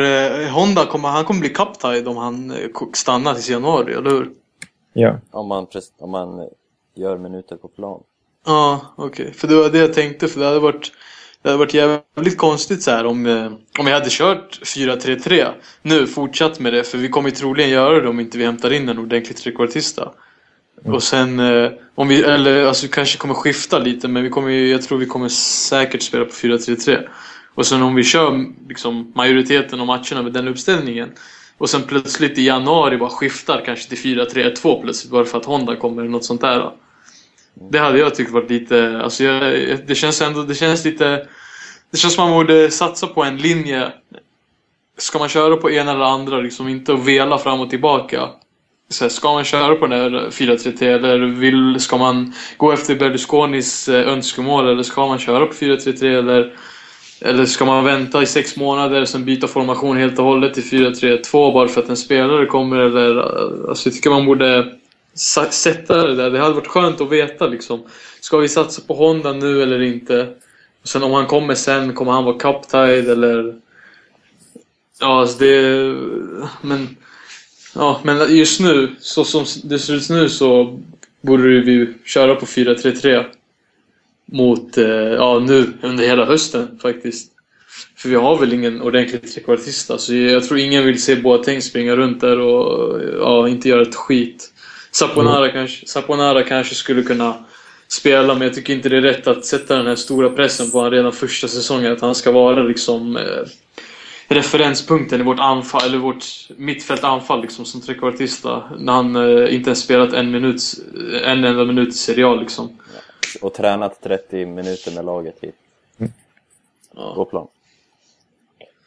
Honda, 0.51 0.87
kommer, 0.87 1.09
han 1.09 1.25
kommer 1.25 1.40
bli 1.40 1.48
kapten 1.48 2.07
om 2.09 2.16
han 2.16 2.55
stannar 2.92 3.35
tills 3.35 3.51
januari, 3.51 3.94
eller 3.94 4.11
hur? 4.11 4.31
Ja. 4.92 5.18
Om 5.31 5.48
man, 5.48 5.66
om 5.98 6.11
man 6.11 6.48
gör 6.94 7.18
minuter 7.18 7.57
på 7.57 7.68
plan. 7.68 8.03
Ja, 8.46 8.94
okej. 8.96 9.33
För 9.37 9.48
det 9.48 9.55
var 9.55 9.70
det 9.70 9.78
jag 9.78 9.94
tänkte, 9.94 10.28
för 10.28 10.40
det 10.40 10.46
hade 10.46 10.59
varit, 10.59 10.92
det 11.42 11.48
hade 11.48 11.59
varit 11.59 11.74
jävligt 11.74 12.38
konstigt 12.38 12.83
så 12.83 12.90
här 12.90 13.07
om, 13.07 13.26
eh, 13.26 13.52
om 13.78 13.87
jag 13.87 13.94
hade 13.94 14.11
kört 14.11 14.61
4-3-3 14.62 15.55
nu, 15.83 16.07
fortsatt 16.07 16.61
med 16.61 16.72
det, 16.72 16.85
för 16.85 16.98
vi 16.98 17.09
kommer 17.09 17.28
ju 17.28 17.35
troligen 17.35 17.70
göra 17.70 18.00
det 18.00 18.09
om 18.09 18.20
inte 18.20 18.38
vi 18.38 18.44
hämtar 18.44 18.72
in 18.72 18.88
en 18.88 18.98
ordentlig 18.98 19.37
trekvartista. 19.37 20.12
Och 20.85 21.02
sen, 21.02 21.40
eh, 21.40 21.70
om 21.94 22.09
vi, 22.09 22.22
eller 22.22 22.66
alltså 22.66 22.87
vi 22.87 22.92
kanske 22.92 23.18
kommer 23.18 23.35
skifta 23.35 23.78
lite, 23.78 24.09
men 24.09 24.22
vi 24.22 24.31
kommer 24.31 24.50
jag 24.50 24.83
tror 24.83 24.98
vi 24.98 25.07
kommer 25.07 25.28
säkert 25.28 26.02
spela 26.02 26.24
på 26.24 26.33
4-3-3. 26.33 27.09
Och 27.55 27.66
sen 27.66 27.83
om 27.83 27.94
vi 27.94 28.05
kör 28.05 28.46
liksom 28.68 29.12
majoriteten 29.14 29.81
av 29.81 29.87
matcherna 29.87 30.22
med 30.22 30.33
den 30.33 30.48
uppställningen 30.48 31.12
och 31.59 31.70
sen 31.70 31.83
plötsligt 31.83 32.38
i 32.38 32.46
januari 32.46 32.96
bara 32.96 33.11
skiftar 33.11 33.62
kanske 33.64 33.88
till 33.88 33.98
4-3-2 33.98 34.83
plötsligt 34.83 35.12
bara 35.12 35.24
för 35.24 35.38
att 35.38 35.44
Honda 35.44 35.76
kommer 35.76 36.02
eller 36.02 36.11
något 36.11 36.24
sånt 36.24 36.40
där. 36.40 36.59
Då. 36.59 36.74
Det 37.55 37.79
hade 37.79 37.99
jag 37.99 38.15
tyckt 38.15 38.31
varit 38.31 38.51
lite, 38.51 39.01
alltså 39.05 39.25
jag, 39.25 39.79
det 39.87 39.95
känns 39.95 40.23
ändå, 40.23 40.43
det 40.43 40.55
känns 40.55 40.85
lite, 40.85 41.27
det 41.91 41.99
känns 41.99 42.15
som 42.15 42.25
man 42.25 42.38
borde 42.38 42.71
satsa 42.71 43.07
på 43.07 43.25
en 43.25 43.37
linje. 43.37 43.93
Ska 44.99 45.19
man 45.19 45.29
köra 45.29 45.57
på 45.57 45.71
ena 45.71 45.91
eller 45.91 46.05
andra, 46.05 46.41
liksom 46.41 46.69
inte 46.69 46.93
att 46.93 47.05
vela 47.05 47.38
fram 47.38 47.61
och 47.61 47.71
tillbaka. 47.71 48.29
Så 48.88 49.05
här, 49.05 49.09
ska 49.09 49.33
man 49.33 49.45
köra 49.45 49.75
på 49.75 49.87
den 49.87 50.01
här 50.01 50.31
4-3-3 50.31 50.85
eller 50.85 51.19
vill, 51.19 51.81
ska 51.81 51.97
man 51.97 52.33
gå 52.57 52.73
efter 52.73 52.95
Berlusconis 52.95 53.88
eh, 53.88 54.09
önskemål 54.09 54.69
eller 54.69 54.83
ska 54.83 55.07
man 55.07 55.19
köra 55.19 55.47
på 55.47 55.53
4-3-3 55.53 56.19
eller 56.19 56.53
Eller 57.21 57.47
ska 57.47 57.65
man 57.65 57.85
vänta 57.85 58.23
i 58.23 58.27
sex 58.27 58.57
månader 58.57 59.01
och 59.01 59.09
sen 59.09 59.25
byta 59.25 59.49
formation 59.49 59.97
helt 59.97 60.19
och 60.19 60.25
hållet 60.25 60.55
till 60.55 60.62
4-3-2 60.62 61.53
bara 61.53 61.69
för 61.69 61.81
att 61.81 61.88
en 61.88 61.97
spelare 61.97 62.47
kommer? 62.47 62.77
Eller, 62.77 63.19
eh, 63.19 63.69
alltså, 63.69 63.88
jag 63.88 63.95
tycker 63.95 64.11
man 64.11 64.27
borde 64.27 64.73
sätta 65.14 66.07
det 66.07 66.14
där. 66.14 66.31
Det 66.31 66.38
hade 66.38 66.55
varit 66.55 66.66
skönt 66.66 67.01
att 67.01 67.11
veta 67.11 67.46
liksom. 67.46 67.83
Ska 68.20 68.38
vi 68.38 68.48
satsa 68.48 68.83
på 68.87 68.94
Honda 68.94 69.33
nu 69.33 69.62
eller 69.62 69.83
inte? 69.83 70.35
Och 70.83 70.88
sen 70.88 71.03
om 71.03 71.12
han 71.12 71.27
kommer 71.27 71.55
sen, 71.55 71.94
kommer 71.94 72.12
han 72.12 72.25
vara 72.25 72.38
cup-tied 72.38 73.11
eller... 73.11 73.55
Ja, 75.01 75.20
alltså 75.20 75.38
det... 75.38 75.94
Men... 76.62 76.96
Ja, 77.75 78.01
men 78.05 78.37
just 78.37 78.61
nu, 78.61 78.94
så 79.01 79.25
som 79.25 79.44
det 79.64 79.79
ser 79.79 79.94
ut 79.94 80.11
nu 80.11 80.29
så 80.29 80.81
borde 81.20 81.42
vi 81.42 81.94
köra 82.05 82.35
på 82.35 82.46
4-3-3 82.46 83.25
mot, 84.25 84.79
eh, 84.79 84.87
ja 84.87 85.38
nu 85.38 85.72
under 85.83 86.05
hela 86.05 86.25
hösten 86.25 86.79
faktiskt. 86.83 87.33
För 87.96 88.09
vi 88.09 88.14
har 88.14 88.38
väl 88.38 88.53
ingen 88.53 88.83
ordentlig 88.83 89.33
trekvartist 89.33 89.90
alltså. 89.90 90.14
jag 90.14 90.44
tror 90.44 90.59
ingen 90.59 90.85
vill 90.85 91.03
se 91.03 91.16
Boateng 91.16 91.62
springa 91.62 91.96
runt 91.96 92.20
där 92.20 92.38
och 92.38 93.01
ja, 93.18 93.48
inte 93.48 93.68
göra 93.68 93.83
ett 93.83 93.94
skit. 93.94 94.52
Saponara, 94.92 95.48
kanske, 95.48 95.87
Saponara 95.87 96.42
kanske 96.42 96.74
skulle 96.74 97.02
kunna 97.02 97.35
spela 97.88 98.35
men 98.35 98.42
jag 98.42 98.55
tycker 98.55 98.74
inte 98.74 98.88
det 98.88 98.96
är 98.96 99.02
rätt 99.02 99.26
att 99.26 99.44
sätta 99.44 99.76
den 99.76 99.87
här 99.87 99.96
stora 99.96 100.31
pressen 100.31 100.70
på 100.70 100.78
honom 100.78 100.92
redan 100.92 101.12
första 101.12 101.48
säsongen 101.48 101.92
att 101.92 102.00
han 102.00 102.14
ska 102.14 102.33
vara 102.33 102.62
liksom 102.62 103.16
eh, 103.16 103.22
referenspunkten 104.28 105.20
i 105.20 105.24
vårt 105.24 105.40
anfall, 105.40 105.83
eller 105.87 105.98
vårt 105.98 106.24
mittfältanfall 106.57 107.42
liksom 107.42 107.64
som 107.64 107.81
trekvartista 107.81 108.62
när 108.78 108.92
han 108.92 109.16
eh, 109.16 109.55
inte 109.55 109.70
ens 109.70 109.81
spelat 109.81 110.12
en 110.12 110.31
minut, 110.31 110.62
en 111.24 111.44
enda 111.44 111.64
minut 111.64 111.88
i 111.88 111.92
Serie 111.92 112.26
A 112.26 112.35
liksom. 112.35 112.78
Och 113.42 113.55
tränat 113.55 114.02
30 114.02 114.46
minuter 114.46 114.94
med 114.94 115.05
laget 115.05 115.44
i 115.44 115.50
Ja. 116.96 117.14
på 117.14 117.24
plan. 117.24 117.46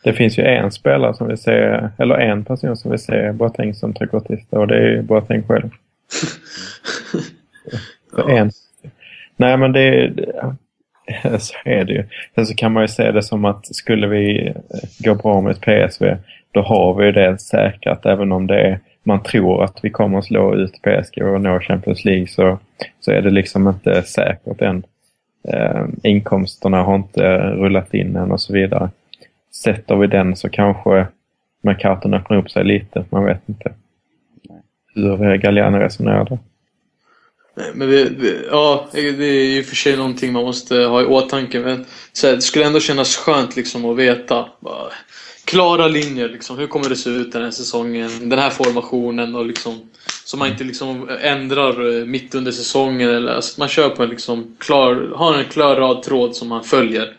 Det 0.04 0.14
finns 0.14 0.38
ju 0.38 0.44
en 0.44 0.72
spelare 0.72 1.14
som 1.14 1.28
vill 1.28 1.38
se, 1.38 1.52
eller 1.98 2.16
en 2.16 2.46
person 2.46 2.78
som 2.78 2.92
vill 2.92 3.00
se 3.00 3.32
Boateng 3.32 3.74
som 3.74 3.94
trekvartista 3.94 4.60
och 4.60 4.68
det 4.68 4.76
är 4.76 4.90
ju 4.90 5.02
Boateng 5.02 5.44
själv. 5.48 5.70
Så 8.16 8.30
en. 8.30 8.52
Nej 9.38 9.58
men 9.58 9.72
det, 9.72 10.14
så 11.40 11.54
är 11.66 11.86
det 11.86 11.94
ju. 11.94 12.04
Sen 12.36 12.46
så 12.46 12.56
kan 12.56 12.72
man 12.72 12.84
ju 12.84 12.88
se 12.88 13.12
det 13.12 13.24
som 13.24 13.46
att 13.46 13.76
skulle 13.76 14.08
vi 14.08 14.48
eh, 14.48 14.54
gå 15.00 15.16
bra 15.16 15.42
med 15.42 15.62
PSV 15.62 16.18
då 16.56 16.62
har 16.62 16.94
vi 16.94 17.12
det 17.12 17.38
säkrat 17.38 18.06
även 18.06 18.32
om 18.32 18.48
det 18.48 18.62
är, 18.62 18.80
man 19.04 19.24
tror 19.24 19.64
att 19.64 19.80
vi 19.82 19.90
kommer 19.90 20.18
att 20.18 20.26
slå 20.26 20.56
ut 20.56 20.82
PSG 20.82 21.24
och 21.24 21.42
nå 21.42 21.60
Champions 21.60 22.06
League 22.06 22.28
så, 22.28 22.60
så 23.00 23.12
är 23.12 23.22
det 23.22 23.30
liksom 23.30 23.68
inte 23.68 24.04
säkert 24.04 24.62
än. 24.62 24.84
Eh, 25.48 25.86
inkomsterna 26.04 26.84
har 26.84 26.96
inte 26.96 27.38
rullat 27.38 27.94
in 27.94 28.16
än 28.16 28.32
och 28.32 28.42
så 28.42 28.54
vidare. 28.54 28.90
Sätter 29.64 29.96
vi 29.96 30.08
den 30.08 30.36
så 30.36 30.50
kanske 30.50 31.08
McCartan 31.62 32.14
öppnar 32.14 32.38
upp 32.38 32.52
sig 32.52 32.64
lite. 32.64 33.06
Man 33.10 33.26
vet 33.26 33.50
inte 33.50 33.74
hur 34.96 35.38
Galliano 35.38 35.78
resonerar 35.78 36.26
där. 36.26 36.40
Nej, 37.58 37.72
Men 37.76 37.90
det, 37.90 38.10
det, 38.10 38.36
ja, 38.52 38.88
det 38.92 39.00
är 39.00 39.56
ju 39.56 39.64
för 39.64 39.76
sig 39.76 39.98
någonting 39.98 40.34
man 40.34 40.44
måste 40.44 40.76
ha 40.78 41.02
i 41.02 41.06
åtanke. 41.06 41.60
Men 41.60 41.86
så 42.14 42.28
här, 42.28 42.36
det 42.36 42.42
skulle 42.42 42.66
ändå 42.66 42.80
kännas 42.80 43.16
skönt 43.16 43.56
liksom 43.56 43.86
att 43.86 43.98
veta. 43.98 44.46
Bara, 44.60 44.90
klara 45.46 45.88
linjer. 45.88 46.30
Liksom, 46.30 46.58
hur 46.58 46.68
kommer 46.68 46.90
det 46.90 46.96
se 46.96 47.10
ut 47.10 47.32
den 47.32 47.44
här 47.44 47.52
säsongen? 47.52 48.10
Den 48.30 48.40
här 48.40 48.50
formationen. 48.50 49.36
Och 49.36 49.46
liksom, 49.46 49.90
så 50.26 50.38
man 50.38 50.48
inte 50.48 50.64
liksom 50.64 51.10
ändrar 51.22 52.00
eh, 52.00 52.06
mitt 52.06 52.36
under 52.36 52.52
säsongen. 52.52 53.10
Eller, 53.10 53.34
alltså, 53.34 53.60
man 53.60 53.68
kör 53.68 53.90
på 53.90 54.04
en 54.04 54.10
liksom 54.10 54.56
klar, 54.60 55.12
har 55.16 55.38
en 55.38 55.46
klar 55.46 55.76
rad 55.76 56.04
tråd 56.04 56.36
som 56.36 56.48
man 56.48 56.64
följer. 56.64 57.14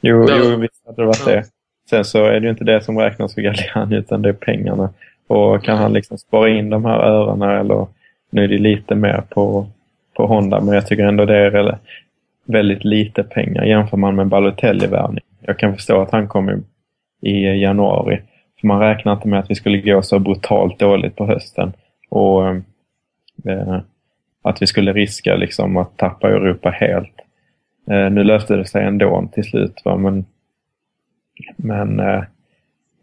Jo, 0.00 0.28
Ja. 0.28 0.36
jo 0.44 0.56
visst 0.56 0.86
hade 0.86 1.02
det 1.02 1.06
varit 1.06 1.22
Ja. 1.26 1.32
det. 1.32 1.44
Sen 1.90 2.04
så 2.04 2.24
är 2.24 2.40
det 2.40 2.44
ju 2.46 2.50
inte 2.50 2.64
det 2.64 2.84
som 2.84 2.98
räknas 2.98 3.34
för 3.34 3.42
Galliani 3.42 3.96
utan 3.96 4.22
det 4.22 4.28
är 4.28 4.32
pengarna. 4.32 4.90
Och 5.28 5.64
kan 5.64 5.78
han 5.78 5.92
liksom 5.92 6.18
spara 6.18 6.48
in 6.48 6.70
de 6.70 6.84
här 6.84 6.98
örena 6.98 7.60
eller 7.60 7.86
nu 8.30 8.44
är 8.44 8.48
det 8.48 8.58
lite 8.58 8.94
mer 8.94 9.22
på, 9.28 9.66
på 10.14 10.26
Honda 10.26 10.60
men 10.60 10.74
jag 10.74 10.86
tycker 10.86 11.04
ändå 11.04 11.24
det 11.24 11.36
är 11.36 11.78
väldigt 12.44 12.84
lite 12.84 13.22
pengar 13.22 13.64
jämför 13.64 13.96
man 13.96 14.16
med 14.16 14.26
Balotelli-värvning. 14.26 15.24
Jag 15.40 15.58
kan 15.58 15.74
förstå 15.74 16.00
att 16.02 16.10
han 16.10 16.28
kom 16.28 16.50
i, 16.50 16.62
i 17.20 17.62
januari. 17.62 18.20
För 18.60 18.66
man 18.66 18.80
räknar 18.80 19.12
inte 19.12 19.28
med 19.28 19.38
att 19.40 19.50
vi 19.50 19.54
skulle 19.54 19.78
gå 19.78 20.02
så 20.02 20.18
brutalt 20.18 20.78
dåligt 20.78 21.16
på 21.16 21.26
hösten. 21.26 21.72
Och 22.08 22.46
eh, 23.44 23.80
att 24.42 24.62
vi 24.62 24.66
skulle 24.66 24.92
riska 24.92 25.36
liksom 25.36 25.76
att 25.76 25.96
tappa 25.96 26.28
Europa 26.28 26.70
helt. 26.70 27.14
Eh, 27.90 28.10
nu 28.10 28.24
löste 28.24 28.56
det 28.56 28.64
sig 28.64 28.84
ändå 28.84 29.28
till 29.32 29.44
slut. 29.44 29.82
Va? 29.84 29.96
Men, 29.96 30.24
men 31.56 32.00
eh, 32.00 32.22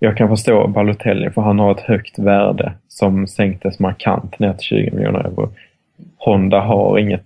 jag 0.06 0.18
kan 0.18 0.30
förstå 0.30 0.68
Balotelli 0.68 1.30
för 1.30 1.42
han 1.42 1.60
har 1.60 1.72
ett 1.72 1.80
högt 1.80 2.20
värde 2.20 2.74
som 2.88 3.28
sänktes 3.28 3.80
markant 3.80 4.40
ner 4.40 4.54
till 4.54 4.66
20 4.66 4.92
miljoner 4.92 5.20
euro. 5.20 5.50
Honda 6.18 6.60
har 6.60 6.98
inget, 6.98 7.26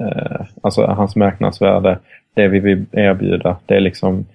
eh, 0.00 0.40
alltså 0.60 0.86
hans 0.86 1.16
marknadsvärde, 1.16 1.98
det 2.34 2.48
vi 2.48 2.60
vill 2.60 2.86
erbjuda, 2.92 3.56
det 3.66 3.76
är 3.76 3.80
liksom 3.80 4.26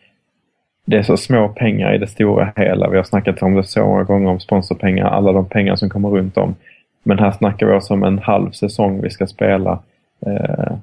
det 0.86 0.98
är 0.98 1.04
så 1.04 1.18
små 1.18 1.50
pengar 1.50 1.94
i 1.94 1.98
det 1.98 2.08
stora 2.08 2.54
hela. 2.56 2.90
Vi 2.90 2.98
har 2.98 3.04
snackat 3.04 3.42
om 3.42 3.56
det 3.56 3.64
så 3.64 3.86
många 3.86 4.04
gånger 4.04 4.30
om 4.30 4.40
sponsorpengar, 4.40 5.06
alla 5.06 5.32
de 5.32 5.50
pengar 5.50 5.76
som 5.76 5.90
kommer 5.90 6.10
runt 6.10 6.38
om. 6.38 6.56
Men 7.04 7.20
här 7.20 7.32
snackar 7.32 7.68
vi 7.68 7.74
också 7.74 7.94
om 7.94 8.04
en 8.04 8.20
halv 8.20 8.52
säsong 8.52 9.02
vi 9.02 9.10
ska 9.10 9.28
spela. 9.28 9.80
Eh, 10.26 10.74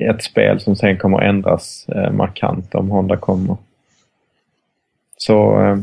ett 0.00 0.22
spel 0.22 0.60
som 0.60 0.76
sen 0.76 0.98
kommer 0.98 1.20
ändras 1.20 1.86
eh, 1.88 2.12
markant 2.12 2.74
om 2.74 2.90
Honda 2.90 3.16
kommer. 3.16 3.56
Så 5.16 5.60
eh, 5.60 5.76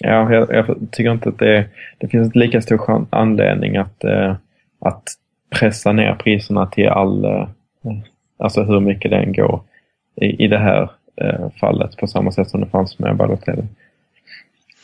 ja, 0.00 0.32
jag, 0.32 0.52
jag 0.52 0.76
tycker 0.92 1.12
inte 1.12 1.28
att 1.28 1.38
det, 1.38 1.64
det 1.98 2.08
finns 2.08 2.26
inte 2.26 2.38
lika 2.38 2.60
stor 2.60 3.06
anledning 3.10 3.76
att, 3.76 4.04
eh, 4.04 4.36
att 4.80 5.02
pressa 5.50 5.92
ner 5.92 6.14
priserna 6.14 6.66
till 6.66 6.88
all, 6.88 7.24
eh, 7.24 7.48
alltså 8.38 8.62
hur 8.62 8.80
mycket 8.80 9.10
den 9.10 9.32
går 9.32 9.60
i, 10.16 10.44
i 10.44 10.48
det 10.48 10.58
här 10.58 10.90
eh, 11.16 11.50
fallet 11.60 11.96
på 11.96 12.06
samma 12.06 12.32
sätt 12.32 12.50
som 12.50 12.60
det 12.60 12.66
fanns 12.66 12.98
med 12.98 13.16
Balotelli. 13.16 13.62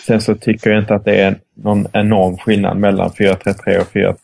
Sen 0.06 0.20
så 0.20 0.34
tycker 0.34 0.70
jag 0.70 0.78
inte 0.78 0.94
att 0.94 1.04
det 1.04 1.20
är 1.20 1.34
någon 1.54 1.86
enorm 1.92 2.36
skillnad 2.36 2.76
mellan 2.76 3.08
4-3-3 3.08 3.78
och 3.78 4.16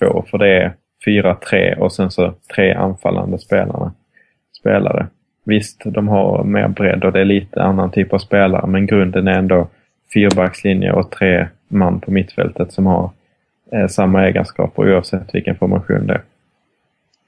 4-3-2 0.00 0.26
för 0.30 0.38
det 0.38 0.62
är 0.62 0.72
4-3 1.06 1.76
och 1.76 1.92
sen 1.92 2.10
så 2.10 2.34
tre 2.54 2.72
anfallande 2.72 3.38
spelarna, 3.38 3.92
spelare. 4.60 5.06
Visst, 5.44 5.82
de 5.84 6.08
har 6.08 6.44
mer 6.44 6.68
bredd 6.68 7.04
och 7.04 7.12
det 7.12 7.20
är 7.20 7.24
lite 7.24 7.62
annan 7.62 7.90
typ 7.90 8.12
av 8.12 8.18
spelare 8.18 8.66
men 8.66 8.86
grunden 8.86 9.28
är 9.28 9.38
ändå 9.38 9.68
fyrbackslinje 10.14 10.92
och 10.92 11.10
tre 11.10 11.48
man 11.68 12.00
på 12.00 12.10
mittfältet 12.10 12.72
som 12.72 12.86
har 12.86 13.10
eh, 13.72 13.88
samma 13.88 14.26
egenskaper 14.26 14.92
oavsett 14.94 15.34
vilken 15.34 15.56
formation 15.58 16.06
det 16.06 16.14
är. 16.14 16.22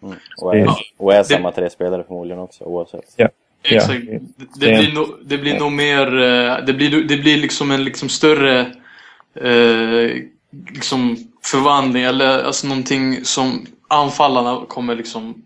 Mm. 0.03 0.17
Och, 0.43 0.57
är, 0.57 0.65
Det- 0.65 0.75
och 0.97 1.15
är 1.15 1.23
samma 1.23 1.53
tre 1.53 1.71
spelare 1.71 2.05
förmodligen 2.07 2.43
också 2.43 2.65
oavsett. 2.65 3.05
Ja. 3.17 3.29
Exakt. 3.63 4.01
Ja. 4.09 4.19
Det, 4.61 4.67
blir 4.79 4.95
nog, 4.95 5.07
det 5.25 5.39
blir 5.39 5.59
nog 5.59 5.73
mer... 5.73 6.07
eh, 6.23 6.65
Det 6.67 6.73
blir, 6.73 7.05
det 7.05 7.17
blir 7.17 7.37
liksom 7.37 7.71
en 7.71 7.85
liksom 7.85 8.09
större 8.09 8.61
eh, 9.35 10.23
liksom 10.75 11.17
förvandling 11.45 12.03
eller 12.03 12.45
alltså 12.45 12.67
någonting 12.67 13.25
som 13.25 13.67
anfallarna 13.89 14.65
kommer 14.69 14.95
liksom 14.95 15.43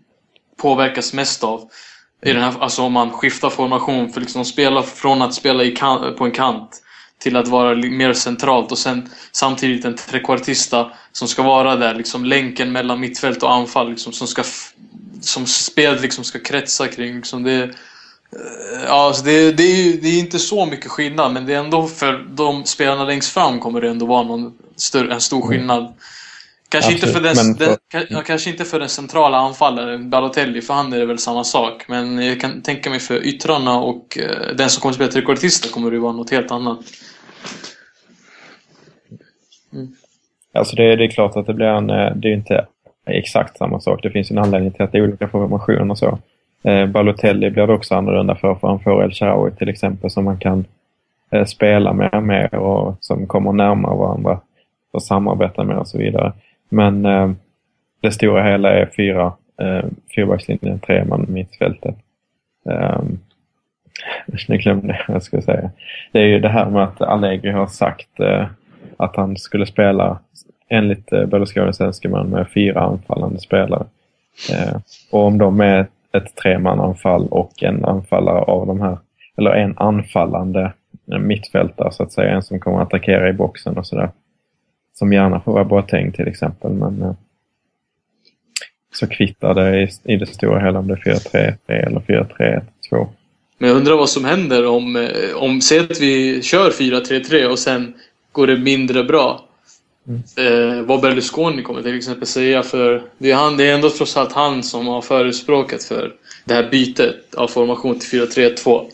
påverkas 0.61 1.13
mest 1.13 1.43
av. 1.43 1.69
I 2.25 2.33
den 2.33 2.41
här, 2.41 2.53
alltså 2.59 2.81
om 2.83 2.93
man 2.93 3.11
skiftar 3.11 3.49
formation 3.49 4.09
för 4.09 4.21
liksom 4.21 4.45
spela 4.45 4.81
från 4.81 5.21
att 5.21 5.33
spela 5.33 5.63
i 5.63 5.71
kan, 5.71 6.15
på 6.15 6.25
en 6.25 6.31
kant 6.31 6.82
till 7.23 7.35
att 7.37 7.47
vara 7.47 7.75
mer 7.75 8.13
centralt 8.13 8.71
och 8.71 8.77
sen 8.77 9.09
samtidigt 9.31 9.85
en 9.85 9.95
trekvartista 9.95 10.91
som 11.11 11.27
ska 11.27 11.43
vara 11.43 11.75
där, 11.75 11.93
liksom 11.95 12.25
länken 12.25 12.71
mellan 12.71 12.99
mittfält 12.99 13.43
och 13.43 13.53
anfall 13.53 13.89
liksom, 13.89 14.13
som 14.13 14.27
ska 14.27 14.43
som 15.21 15.45
spelet 15.45 16.01
liksom 16.01 16.23
ska 16.23 16.39
kretsa 16.39 16.87
kring. 16.87 17.15
Liksom 17.15 17.43
det, 17.43 17.69
Eh, 18.33 18.83
Ja, 18.87 19.07
alltså 19.07 19.23
det, 19.23 19.51
det, 19.51 19.63
är, 19.63 19.75
ju- 19.83 19.99
det 20.01 20.07
är 20.07 20.19
inte 20.19 20.39
så 20.39 20.65
mycket 20.65 20.91
skillnad, 20.91 21.33
men 21.33 21.45
det 21.45 21.53
är 21.53 21.59
ändå 21.59 21.87
för 21.87 22.25
de 22.29 22.65
spelarna 22.65 23.03
längst 23.05 23.33
fram 23.33 23.59
kommer 23.59 23.81
det 23.81 23.89
ändå 23.89 24.05
vara 24.05 24.23
någon 24.23 24.53
större, 24.75 25.13
en 25.13 25.21
stor 25.21 25.41
skillnad. 25.47 25.93
Kanske 26.69 26.91
inte, 26.93 27.07
för 27.07 27.25
Absolut, 27.27 27.59
den, 27.59 27.67
för- 27.91 27.99
den, 27.99 28.05
ja, 28.09 28.21
kanske 28.21 28.49
inte 28.49 28.65
för 28.65 28.79
den 28.79 28.89
centrala 28.89 29.37
anfallaren, 29.37 30.09
Balotelli, 30.09 30.61
för 30.61 30.73
han 30.73 30.93
är 30.93 30.99
det 30.99 31.05
väl 31.05 31.19
samma 31.19 31.43
sak. 31.43 31.85
Men 31.87 32.25
jag 32.25 32.41
kan 32.41 32.61
tänka 32.61 32.89
mig 32.89 32.99
för 32.99 33.25
yttrarna 33.25 33.79
och 33.79 34.17
eh, 34.17 34.55
den 34.55 34.69
som 34.69 34.81
kommer 34.81 34.95
spela 34.95 35.11
trekvartista 35.11 35.69
kommer 35.69 35.91
det 35.91 35.99
vara 35.99 36.13
något 36.13 36.29
helt 36.29 36.51
annat. 36.51 36.79
Alltså 40.53 40.75
det, 40.75 40.95
det 40.95 41.03
är 41.03 41.07
klart 41.07 41.35
att 41.35 41.47
det 41.47 41.53
blir 41.53 41.67
en, 41.67 41.89
eh, 41.89 42.15
det 42.15 42.27
är 42.27 42.33
inte 42.33 42.65
exakt 43.05 43.57
samma 43.57 43.79
sak. 43.79 43.99
Det 44.03 44.09
finns 44.09 44.31
en 44.31 44.37
anledning 44.37 44.71
till 44.71 44.81
att 44.83 44.91
det 44.91 44.97
är 44.97 45.03
olika 45.03 45.27
formationer 45.27 45.91
och 45.91 45.97
så. 45.97 46.19
Eh, 46.63 46.85
Balotelli 46.85 47.49
blir 47.49 47.67
det 47.67 47.73
också 47.73 47.95
annorlunda 47.95 48.35
för, 48.35 48.55
för 48.55 48.67
han 48.67 48.79
får 48.79 49.03
El 49.03 49.11
Shaarawy 49.11 49.51
till 49.51 49.69
exempel 49.69 50.09
som 50.09 50.25
man 50.25 50.37
kan 50.37 50.65
eh, 51.31 51.45
spela 51.45 51.93
med 51.93 52.23
mer 52.23 52.55
och 52.55 52.95
som 52.99 53.27
kommer 53.27 53.51
närmare 53.51 53.95
varandra 53.95 54.39
och 54.91 55.03
samarbeta 55.03 55.63
med 55.63 55.77
och 55.77 55.87
så 55.87 55.97
vidare. 55.97 56.33
Men 56.69 57.05
eh, 57.05 57.31
det 58.01 58.11
stora 58.11 58.43
hela 58.43 58.69
är 58.69 58.89
fyra, 58.97 59.33
eh, 59.61 59.85
fyrbackslinjen, 60.15 60.79
tre 60.79 61.05
man 61.05 61.25
mittfältet. 61.29 61.95
Eh, 62.69 63.01
nu 64.47 64.57
glömde 64.57 64.87
jag 64.87 65.03
vad 65.07 65.15
jag 65.15 65.23
skulle 65.23 65.41
säga. 65.41 65.71
Det 66.11 66.19
är 66.19 66.27
ju 66.27 66.39
det 66.39 66.49
här 66.49 66.69
med 66.69 66.83
att 66.83 67.01
Allegri 67.01 67.51
har 67.51 67.67
sagt 67.67 68.19
eh, 68.19 68.45
att 68.97 69.15
han 69.15 69.37
skulle 69.37 69.65
spela 69.65 70.19
enligt 70.69 71.13
eh, 71.13 71.25
Berlusconis 71.25 71.81
önskemål 71.81 72.27
med 72.27 72.47
fyra 72.53 72.81
anfallande 72.81 73.39
spelare. 73.39 73.85
Eh, 74.51 74.75
och 75.11 75.25
om 75.25 75.37
de 75.37 75.61
är 75.61 75.87
ett 76.13 76.35
tremananfall 76.35 77.27
och 77.27 77.63
en 77.63 77.85
anfallare 77.85 78.39
av 78.39 78.67
de 78.67 78.81
här, 78.81 78.97
eller 79.37 79.51
en 79.51 79.77
anfallande 79.77 80.73
eh, 81.11 81.19
mittfältare 81.19 81.91
så 81.91 82.03
att 82.03 82.11
säga, 82.11 82.31
en 82.31 82.43
som 82.43 82.59
kommer 82.59 82.81
att 82.81 82.87
attackera 82.87 83.29
i 83.29 83.33
boxen 83.33 83.77
och 83.77 83.87
sådär. 83.87 84.09
Som 84.93 85.13
gärna 85.13 85.39
får 85.39 85.53
vara 85.53 85.63
Boateng 85.63 86.11
till 86.11 86.27
exempel, 86.27 86.71
men 86.71 87.01
eh, 87.01 87.13
så 88.93 89.07
kvittar 89.07 89.53
det 89.53 89.81
i, 89.81 89.89
i 90.03 90.15
det 90.15 90.25
stora 90.25 90.59
hela 90.59 90.79
om 90.79 90.87
det 90.87 90.93
är 90.93 90.97
4-3-3 90.97 91.55
eller 91.67 91.99
4-3-1-2. 91.99 93.07
Men 93.57 93.69
jag 93.69 93.77
undrar 93.77 93.95
vad 93.95 94.09
som 94.09 94.25
händer 94.25 94.67
om, 94.67 94.95
eh, 94.95 95.35
om 95.35 95.61
säg 95.61 95.79
att 95.79 96.01
vi 96.01 96.41
kör 96.41 96.69
4-3-3 96.69 97.45
och 97.45 97.59
sen 97.59 97.93
går 98.33 98.47
det 98.47 98.57
mindre 98.57 99.03
bra. 99.03 99.45
Eh, 100.35 100.81
vad 100.81 101.01
Berlusconi 101.01 101.63
kommer 101.63 101.81
till 101.81 101.97
exempel 101.97 102.27
säga 102.27 102.63
för 102.63 103.03
det 103.17 103.31
är, 103.31 103.35
han, 103.35 103.57
det 103.57 103.67
är 103.67 103.73
ändå 103.73 103.89
trots 103.89 104.17
allt 104.17 104.31
han 104.31 104.63
som 104.63 104.87
har 104.87 105.01
förespråkat 105.01 105.83
för 105.83 106.13
det 106.45 106.53
här 106.53 106.69
bytet 106.69 107.35
av 107.35 107.47
formation 107.47 107.99
till 107.99 108.21
4-3-2. 108.21 108.85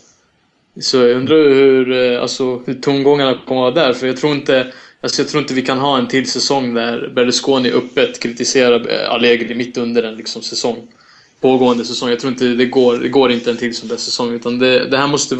Så 0.81 0.97
jag 0.97 1.11
undrar 1.11 1.35
hur, 1.35 2.13
eh, 2.13 2.21
alltså, 2.21 2.61
hur 2.65 2.73
tongångarna 2.73 3.37
kommer 3.47 3.67
att 3.67 3.75
vara 3.75 3.85
där 3.85 3.93
för 3.93 4.07
jag 4.07 4.17
tror 4.17 4.35
inte 4.35 4.71
Alltså 5.01 5.21
jag 5.21 5.29
tror 5.29 5.41
inte 5.41 5.53
vi 5.53 5.61
kan 5.61 5.77
ha 5.77 5.97
en 5.97 6.07
till 6.07 6.31
säsong 6.31 6.73
där 6.73 7.11
Berlusconi 7.15 7.71
öppet 7.71 8.19
kritiserar 8.19 8.89
eh, 8.89 9.11
Allegri 9.11 9.55
mitt 9.55 9.77
under 9.77 10.03
en 10.03 10.15
liksom, 10.15 10.41
säsong. 10.41 10.87
Pågående 11.41 11.85
säsong. 11.85 12.09
Jag 12.09 12.19
tror 12.19 12.31
inte 12.31 12.45
det 12.45 12.65
går, 12.65 12.97
det 12.97 13.09
går 13.09 13.31
inte 13.31 13.51
en 13.51 13.57
till 13.57 13.75
sån 13.75 13.89
där 13.89 13.97
säsong. 13.97 14.33
Utan 14.33 14.59
det, 14.59 14.89
det 14.89 14.97
här 14.97 15.07
måste 15.07 15.35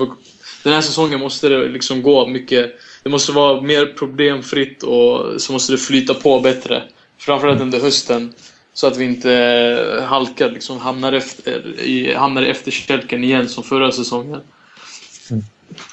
den 0.64 0.74
här 0.74 0.82
säsongen 0.82 1.20
måste 1.20 1.50
det 1.50 1.68
liksom 1.68 2.02
gå 2.02 2.28
mycket... 2.28 2.76
Det 3.04 3.10
måste 3.10 3.32
vara 3.32 3.62
mer 3.62 3.86
problemfritt 3.86 4.84
och 4.84 5.42
så 5.42 5.54
måste 5.54 5.74
det 5.74 5.78
flyta 5.78 6.14
på 6.14 6.40
bättre. 6.40 6.84
Framförallt 7.18 7.62
under 7.62 7.80
hösten. 7.80 8.34
Så 8.74 8.88
att 8.88 8.98
vi 8.98 9.06
inte 9.06 10.06
halkar, 10.08 10.52
liksom 10.52 10.80
hamnar, 10.80 11.14
efter, 11.14 11.80
i, 11.80 12.14
hamnar 12.14 12.42
i 12.42 12.50
efterkälken 12.50 13.24
igen 13.24 13.50
som 13.50 13.64
förra 13.64 13.92
säsongen. 13.92 14.42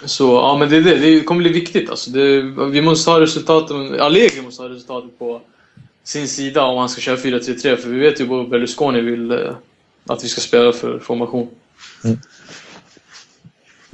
Så 0.05 0.25
ja, 0.25 0.57
men 0.59 0.71
det, 0.71 0.77
är 0.77 0.81
det, 0.81 0.95
det 0.95 1.21
kommer 1.21 1.43
bli 1.43 1.53
viktigt. 1.53 1.91
Alltså. 1.91 2.11
Det, 2.11 2.43
vi 2.71 2.83
måste 2.83 3.11
ha 3.11 3.21
resultaten, 3.21 4.01
Allegri 4.01 4.43
måste 4.43 4.63
ha 4.63 4.69
resultatet 4.69 5.19
på 5.19 5.41
sin 6.05 6.29
sida 6.29 6.65
om 6.65 6.79
han 6.79 6.89
ska 6.89 7.01
köra 7.01 7.17
4-3-3. 7.17 7.77
För 7.77 7.89
vi 7.89 7.99
vet 7.99 8.21
ju 8.21 8.25
vad 8.25 8.49
Berlusconi 8.49 9.01
vill 9.01 9.31
eh, 9.31 9.39
att 10.07 10.25
vi 10.25 10.29
ska 10.29 10.41
spela 10.41 10.73
för 10.73 10.99
formation. 10.99 11.49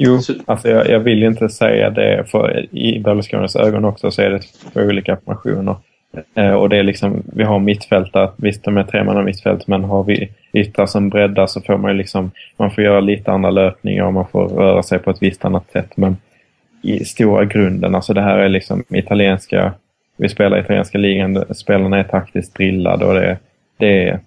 Jo, 0.05 0.19
Så- 0.19 0.33
alltså 0.47 0.69
jag, 0.69 0.89
jag 0.89 1.01
vill 1.01 1.23
inte 1.23 1.49
säga 1.49 1.91
det, 1.91 2.25
för 2.31 2.75
i 2.77 2.99
Berlusconis 3.01 3.57
ögon 3.57 3.85
också 3.85 4.11
så 4.11 4.23
är 4.23 4.31
det 4.31 4.41
två 4.73 4.81
olika 4.81 5.17
formationer. 5.17 5.77
Eh, 6.35 6.53
och 6.53 6.69
det 6.69 6.77
är 6.77 6.83
liksom, 6.83 7.23
vi 7.35 7.45
har 7.45 7.59
mittfältare, 7.59 8.31
visst 8.37 8.65
de 8.65 8.77
är 8.77 8.85
tre 8.85 9.05
man 9.05 9.25
mittfält, 9.25 9.67
men 9.67 9.85
har 9.85 10.05
vi 10.05 10.29
yttrar 10.53 10.87
som 10.87 11.09
breddar 11.09 11.47
så 11.47 11.61
får 11.61 11.77
man 11.77 11.91
ju 11.91 11.97
liksom, 11.97 12.31
man 12.57 12.71
får 12.71 12.85
göra 12.85 13.01
lite 13.01 13.31
andra 13.31 13.51
löpningar 13.51 14.05
och 14.05 14.13
man 14.13 14.29
får 14.29 14.49
röra 14.49 14.83
sig 14.83 14.99
på 14.99 15.11
ett 15.11 15.23
visst 15.23 15.45
annat 15.45 15.71
sätt. 15.73 15.97
Men 15.97 16.17
i 16.83 17.05
stora 17.05 17.45
grunden, 17.45 17.95
alltså 17.95 18.15
det 18.15 18.21
här 18.23 18.39
är 18.39 18.49
liksom 18.49 18.85
italienska, 18.89 19.73
vi 20.17 20.29
spelar 20.29 20.61
italienska 20.61 20.99
ligan, 20.99 21.45
spelarna 21.55 21.99
är 21.99 22.05
taktiskt 22.05 22.55
drillade 22.55 23.05
och 23.05 23.15
det, 23.15 23.39
det 23.77 24.09
är 24.09 24.21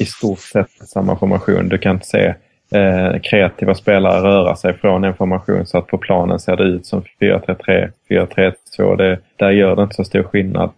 i 0.00 0.04
stort 0.04 0.38
sett 0.38 0.70
samma 0.70 1.16
formation. 1.16 1.68
Du 1.68 1.78
kan 1.78 1.94
inte 1.96 2.06
se 2.06 2.34
eh, 2.74 3.20
kreativa 3.22 3.74
spelare 3.74 4.22
röra 4.22 4.56
sig 4.56 4.74
från 4.74 5.04
en 5.04 5.14
formation 5.14 5.66
så 5.66 5.78
att 5.78 5.86
på 5.86 5.98
planen 5.98 6.38
ser 6.38 6.56
det 6.56 6.64
ut 6.64 6.86
som 6.86 7.02
4-3-3, 7.20 7.90
4-3-2. 8.08 8.96
Det, 8.96 9.18
där 9.36 9.50
gör 9.50 9.76
det 9.76 9.82
inte 9.82 9.94
så 9.94 10.04
stor 10.04 10.22
skillnad. 10.22 10.70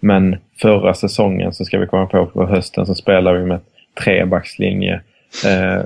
Men 0.00 0.36
förra 0.62 0.94
säsongen 0.94 1.52
så 1.52 1.64
ska 1.64 1.78
vi 1.78 1.86
komma 1.86 2.06
på 2.06 2.26
på 2.26 2.46
hösten 2.46 2.86
så 2.86 2.94
spelar 2.94 3.34
vi 3.34 3.44
med 3.44 3.60
trebackslinje. 4.04 5.00
Eh, 5.46 5.82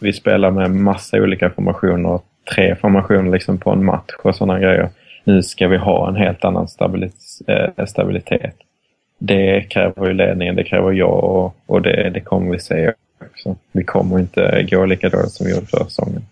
vi 0.00 0.12
spelar 0.12 0.50
med 0.50 0.70
massa 0.70 1.16
olika 1.16 1.50
formationer. 1.50 2.20
Tre 2.54 2.74
formationer 2.76 3.32
liksom 3.32 3.58
på 3.58 3.70
en 3.70 3.84
match 3.84 4.12
och 4.24 4.34
sådana 4.34 4.58
grejer. 4.58 4.88
Nu 5.24 5.42
ska 5.42 5.68
vi 5.68 5.76
ha 5.76 6.08
en 6.08 6.16
helt 6.16 6.44
annan 6.44 6.66
stabilis- 6.66 7.50
eh, 7.76 7.84
stabilitet. 7.86 8.54
Det 9.18 9.60
kräver 9.60 10.06
ju 10.06 10.12
ledningen, 10.12 10.56
det 10.56 10.64
kräver 10.64 10.92
jag 10.92 11.24
och, 11.24 11.56
och 11.66 11.82
det, 11.82 12.10
det 12.10 12.20
kommer 12.20 12.52
vi 12.52 12.58
se 12.58 12.92
också. 13.32 13.56
Vi 13.72 13.84
kommer 13.84 14.18
inte 14.18 14.66
gå 14.70 14.86
lika 14.86 15.08
dåligt 15.08 15.32
som 15.32 15.46
vi 15.46 15.52
gjorde 15.52 15.66
förra 15.66 15.84
säsongen. 15.84 16.22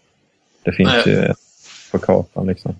Det 0.62 0.72
finns 0.72 0.90
Nej. 1.07 1.14
ju 1.14 1.35
på 1.90 1.98
kartan 1.98 2.46
liksom. 2.46 2.74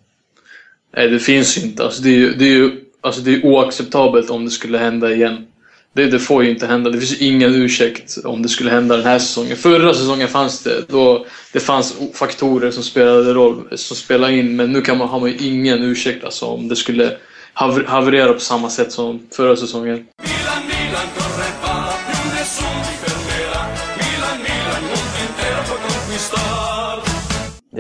Nej, 0.97 1.09
det 1.09 1.19
finns 1.19 1.59
ju 1.59 1.63
inte. 1.63 1.85
Alltså, 1.85 2.03
det 2.03 2.09
är 2.09 2.15
ju, 2.15 2.35
det 2.35 2.45
är 2.45 2.55
ju 2.55 2.71
alltså, 3.01 3.21
det 3.21 3.35
är 3.35 3.45
oacceptabelt 3.45 4.31
om 4.31 4.45
det 4.45 4.51
skulle 4.51 4.79
hända 4.79 5.13
igen. 5.13 5.47
Det, 5.93 6.07
det 6.07 6.19
får 6.19 6.45
ju 6.45 6.51
inte 6.51 6.67
hända. 6.67 6.91
Det 6.91 6.99
finns 6.99 7.21
ju 7.21 7.27
ingen 7.27 7.55
ursäkt 7.55 8.17
om 8.25 8.43
det 8.43 8.49
skulle 8.49 8.71
hända 8.71 8.97
den 8.97 9.07
här 9.07 9.19
säsongen. 9.19 9.57
Förra 9.57 9.95
säsongen 9.95 10.29
fanns 10.29 10.63
det. 10.63 10.89
Då 10.89 11.27
det 11.53 11.61
fanns 11.61 11.97
faktorer 12.15 12.71
som 12.71 12.83
spelade 12.83 13.35
roll, 13.35 13.69
som 13.75 13.97
spelade 13.97 14.37
in. 14.37 14.57
Men 14.57 14.73
nu 14.73 14.81
kan 14.81 14.99
man, 14.99 15.09
har 15.09 15.21
man 15.21 15.31
ju 15.31 15.37
ingen 15.37 15.83
ursäkt 15.83 16.25
alltså, 16.25 16.47
om 16.47 16.69
det 16.69 16.77
skulle 16.77 17.17
haver, 17.53 17.85
haverera 17.85 18.33
på 18.33 18.41
samma 18.41 18.71
sätt 18.71 18.93
som 18.93 19.21
förra 19.31 19.57
säsongen. 19.57 20.07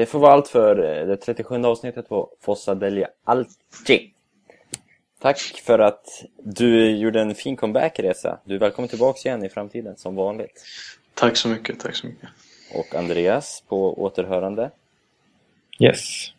Det 0.00 0.06
får 0.06 0.18
vara 0.18 0.32
allt 0.32 0.48
för 0.48 1.00
eh, 1.00 1.06
det 1.06 1.16
37 1.16 1.64
avsnittet 1.64 2.08
på 2.08 2.28
Fossa 2.40 2.74
Delia 2.74 3.08
Alci. 3.24 4.10
Tack 5.22 5.38
för 5.38 5.78
att 5.78 6.24
du 6.42 6.90
gjorde 6.90 7.20
en 7.20 7.34
fin 7.34 7.56
comeback 7.56 7.98
Resa. 7.98 8.38
Du 8.44 8.54
är 8.54 8.58
välkommen 8.58 8.88
tillbaks 8.88 9.26
igen 9.26 9.44
i 9.44 9.48
framtiden 9.48 9.96
som 9.96 10.14
vanligt. 10.14 10.64
Tack 11.14 11.36
så 11.36 11.48
mycket, 11.48 11.80
tack 11.80 11.96
så 11.96 12.06
mycket. 12.06 12.28
Och 12.74 12.94
Andreas 12.94 13.62
på 13.68 14.02
återhörande. 14.02 14.70
Yes. 15.78 16.32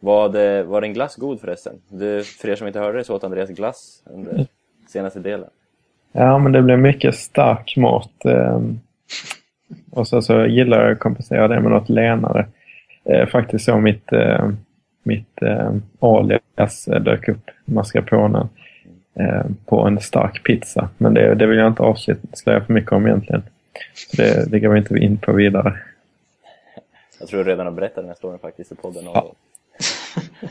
Var, 0.00 0.28
det, 0.28 0.62
var 0.62 0.80
din 0.80 0.92
glass 0.92 1.16
god 1.16 1.40
förresten? 1.40 1.80
Du, 1.88 2.24
för 2.24 2.48
er 2.48 2.56
som 2.56 2.66
inte 2.66 2.78
hörde 2.78 2.98
det 2.98 3.04
så 3.04 3.14
åt 3.14 3.24
Andreas 3.24 3.50
glass 3.50 4.02
under 4.04 4.46
senaste 4.88 5.20
delen. 5.20 5.48
Ja, 6.12 6.38
men 6.38 6.52
det 6.52 6.62
blev 6.62 6.78
mycket 6.78 7.14
stark 7.14 7.76
mat. 7.76 8.24
ehm, 8.24 8.80
Och 9.90 10.08
så, 10.08 10.22
så 10.22 10.46
gillar 10.46 10.82
jag 10.82 10.92
att 10.92 10.98
kompensera 10.98 11.48
det 11.48 11.60
med 11.60 11.70
något 11.70 11.88
lenare. 11.88 12.46
Eh, 13.04 13.26
Faktiskt 13.26 13.64
så 13.64 13.78
mitt, 13.78 14.12
eh, 14.12 14.50
mitt 15.02 15.42
eh, 15.42 15.72
alias 15.98 16.88
eh, 16.88 17.00
dök 17.00 17.28
upp, 17.28 17.50
mascarponen, 17.64 18.48
eh, 19.14 19.44
på 19.66 19.80
en 19.80 20.00
stark 20.00 20.42
pizza. 20.44 20.88
Men 20.98 21.14
det, 21.14 21.34
det 21.34 21.46
vill 21.46 21.58
jag 21.58 21.66
inte 21.66 21.82
avslöja 21.82 22.60
för 22.66 22.72
mycket 22.72 22.92
om 22.92 23.06
egentligen. 23.06 23.42
Så 23.94 24.16
det, 24.22 24.50
det 24.50 24.60
går 24.60 24.68
vi 24.68 24.78
inte 24.78 24.98
in 24.98 25.18
på 25.18 25.32
vidare. 25.32 25.80
Jag 27.20 27.28
tror 27.28 27.40
jag 27.40 27.48
redan 27.48 27.66
har 27.66 27.72
berättat 27.72 27.96
den 27.96 28.06
här 28.06 28.14
storyn 28.14 28.38
faktiskt 28.38 28.72
i 28.72 28.74
podden 28.74 29.04
någon 29.04 29.14
Ja. 29.14 29.32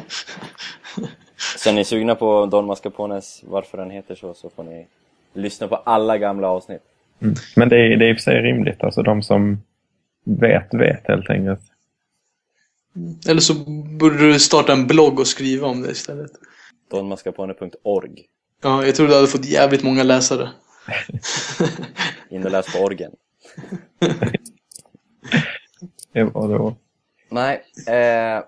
Så 1.58 1.70
är 1.70 1.74
ni 1.74 1.84
sugna 1.84 2.16
på 2.16 2.46
Don 2.46 2.66
Mascarpones, 2.66 3.44
varför 3.48 3.78
den 3.78 3.92
heter 3.92 4.16
så, 4.16 4.34
så 4.34 4.50
får 4.50 4.64
ni 4.64 4.86
lyssna 5.34 5.68
på 5.68 5.76
alla 5.76 6.18
gamla 6.18 6.48
avsnitt. 6.48 6.82
Mm. 7.22 7.36
Men 7.56 7.70
det 7.70 7.76
är, 7.76 7.98
det 7.98 8.06
är 8.06 8.10
i 8.10 8.14
och 8.14 8.18
för 8.18 8.22
sig 8.22 8.42
rimligt. 8.42 8.84
Alltså 8.84 9.02
de 9.02 9.24
som 9.24 9.62
vet, 10.24 10.74
vet 10.74 11.08
helt 11.08 11.30
enkelt. 11.30 11.62
Eller 13.28 13.41
så 13.41 13.54
borde 13.99 14.17
du 14.17 14.39
starta 14.39 14.73
en 14.73 14.88
blogg 14.88 15.19
och 15.19 15.28
skriva 15.28 15.67
om 15.67 15.82
det 15.82 15.91
istället. 15.91 16.32
Donmascarpone.org. 16.91 18.25
Ja, 18.62 18.86
jag 18.86 18.95
tror 18.95 19.08
du 19.08 19.15
hade 19.15 19.28
fått 19.28 19.45
jävligt 19.45 19.84
många 19.84 20.04
läsare. 20.04 20.49
In 22.30 22.45
och 22.45 22.52
läs 22.52 22.73
på 22.73 22.80
orgen. 22.80 23.12
Det 26.13 26.23
var 26.23 26.47
då. 26.58 26.75
Nej, 27.30 27.63
eh, 27.88 28.43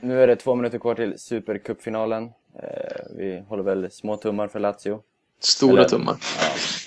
nu 0.00 0.22
är 0.22 0.26
det 0.26 0.36
två 0.36 0.54
minuter 0.54 0.78
kvar 0.78 0.94
till 0.94 1.18
Supercupfinalen. 1.18 2.24
Eh, 2.62 3.06
vi 3.16 3.44
håller 3.48 3.62
väl 3.62 3.90
små 3.90 4.16
tummar 4.16 4.48
för 4.48 4.60
Lazio. 4.60 5.00
Stora 5.40 5.72
Eller- 5.80 5.88
tummar. 5.88 6.16
Ja, 6.40 6.46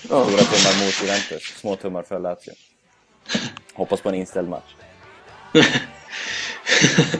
Ja. 0.09 0.25
stora 0.25 0.41
tummar 0.43 0.85
mot 0.85 1.01
Juventus, 1.03 1.43
små 1.59 1.75
tummar 1.75 2.03
för 2.03 2.19
Lazio. 2.19 2.53
Hoppas 3.73 4.01
på 4.01 4.09
en 4.09 4.15
inställd 4.15 4.49
match. 4.49 4.75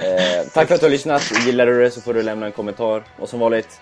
Eh, 0.01 0.47
tack 0.53 0.67
för 0.67 0.75
att 0.75 0.81
du 0.81 0.85
har 0.85 0.91
lyssnat. 0.91 1.31
Gillar 1.45 1.65
du 1.65 1.83
det 1.83 1.91
så 1.91 2.01
får 2.01 2.13
du 2.13 2.21
lämna 2.23 2.45
en 2.45 2.51
kommentar. 2.51 3.03
Och 3.19 3.29
som 3.29 3.39
vanligt, 3.39 3.81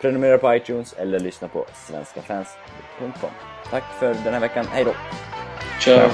prenumerera 0.00 0.38
på 0.38 0.54
iTunes 0.54 0.92
eller 0.92 1.20
lyssna 1.20 1.48
på 1.48 1.66
svenskafans.com. 1.88 3.30
Tack 3.70 3.84
för 3.98 4.14
den 4.24 4.32
här 4.32 4.40
veckan. 4.40 4.66
Hej 4.72 4.84
då! 4.84 4.94
Ciao. 5.80 6.10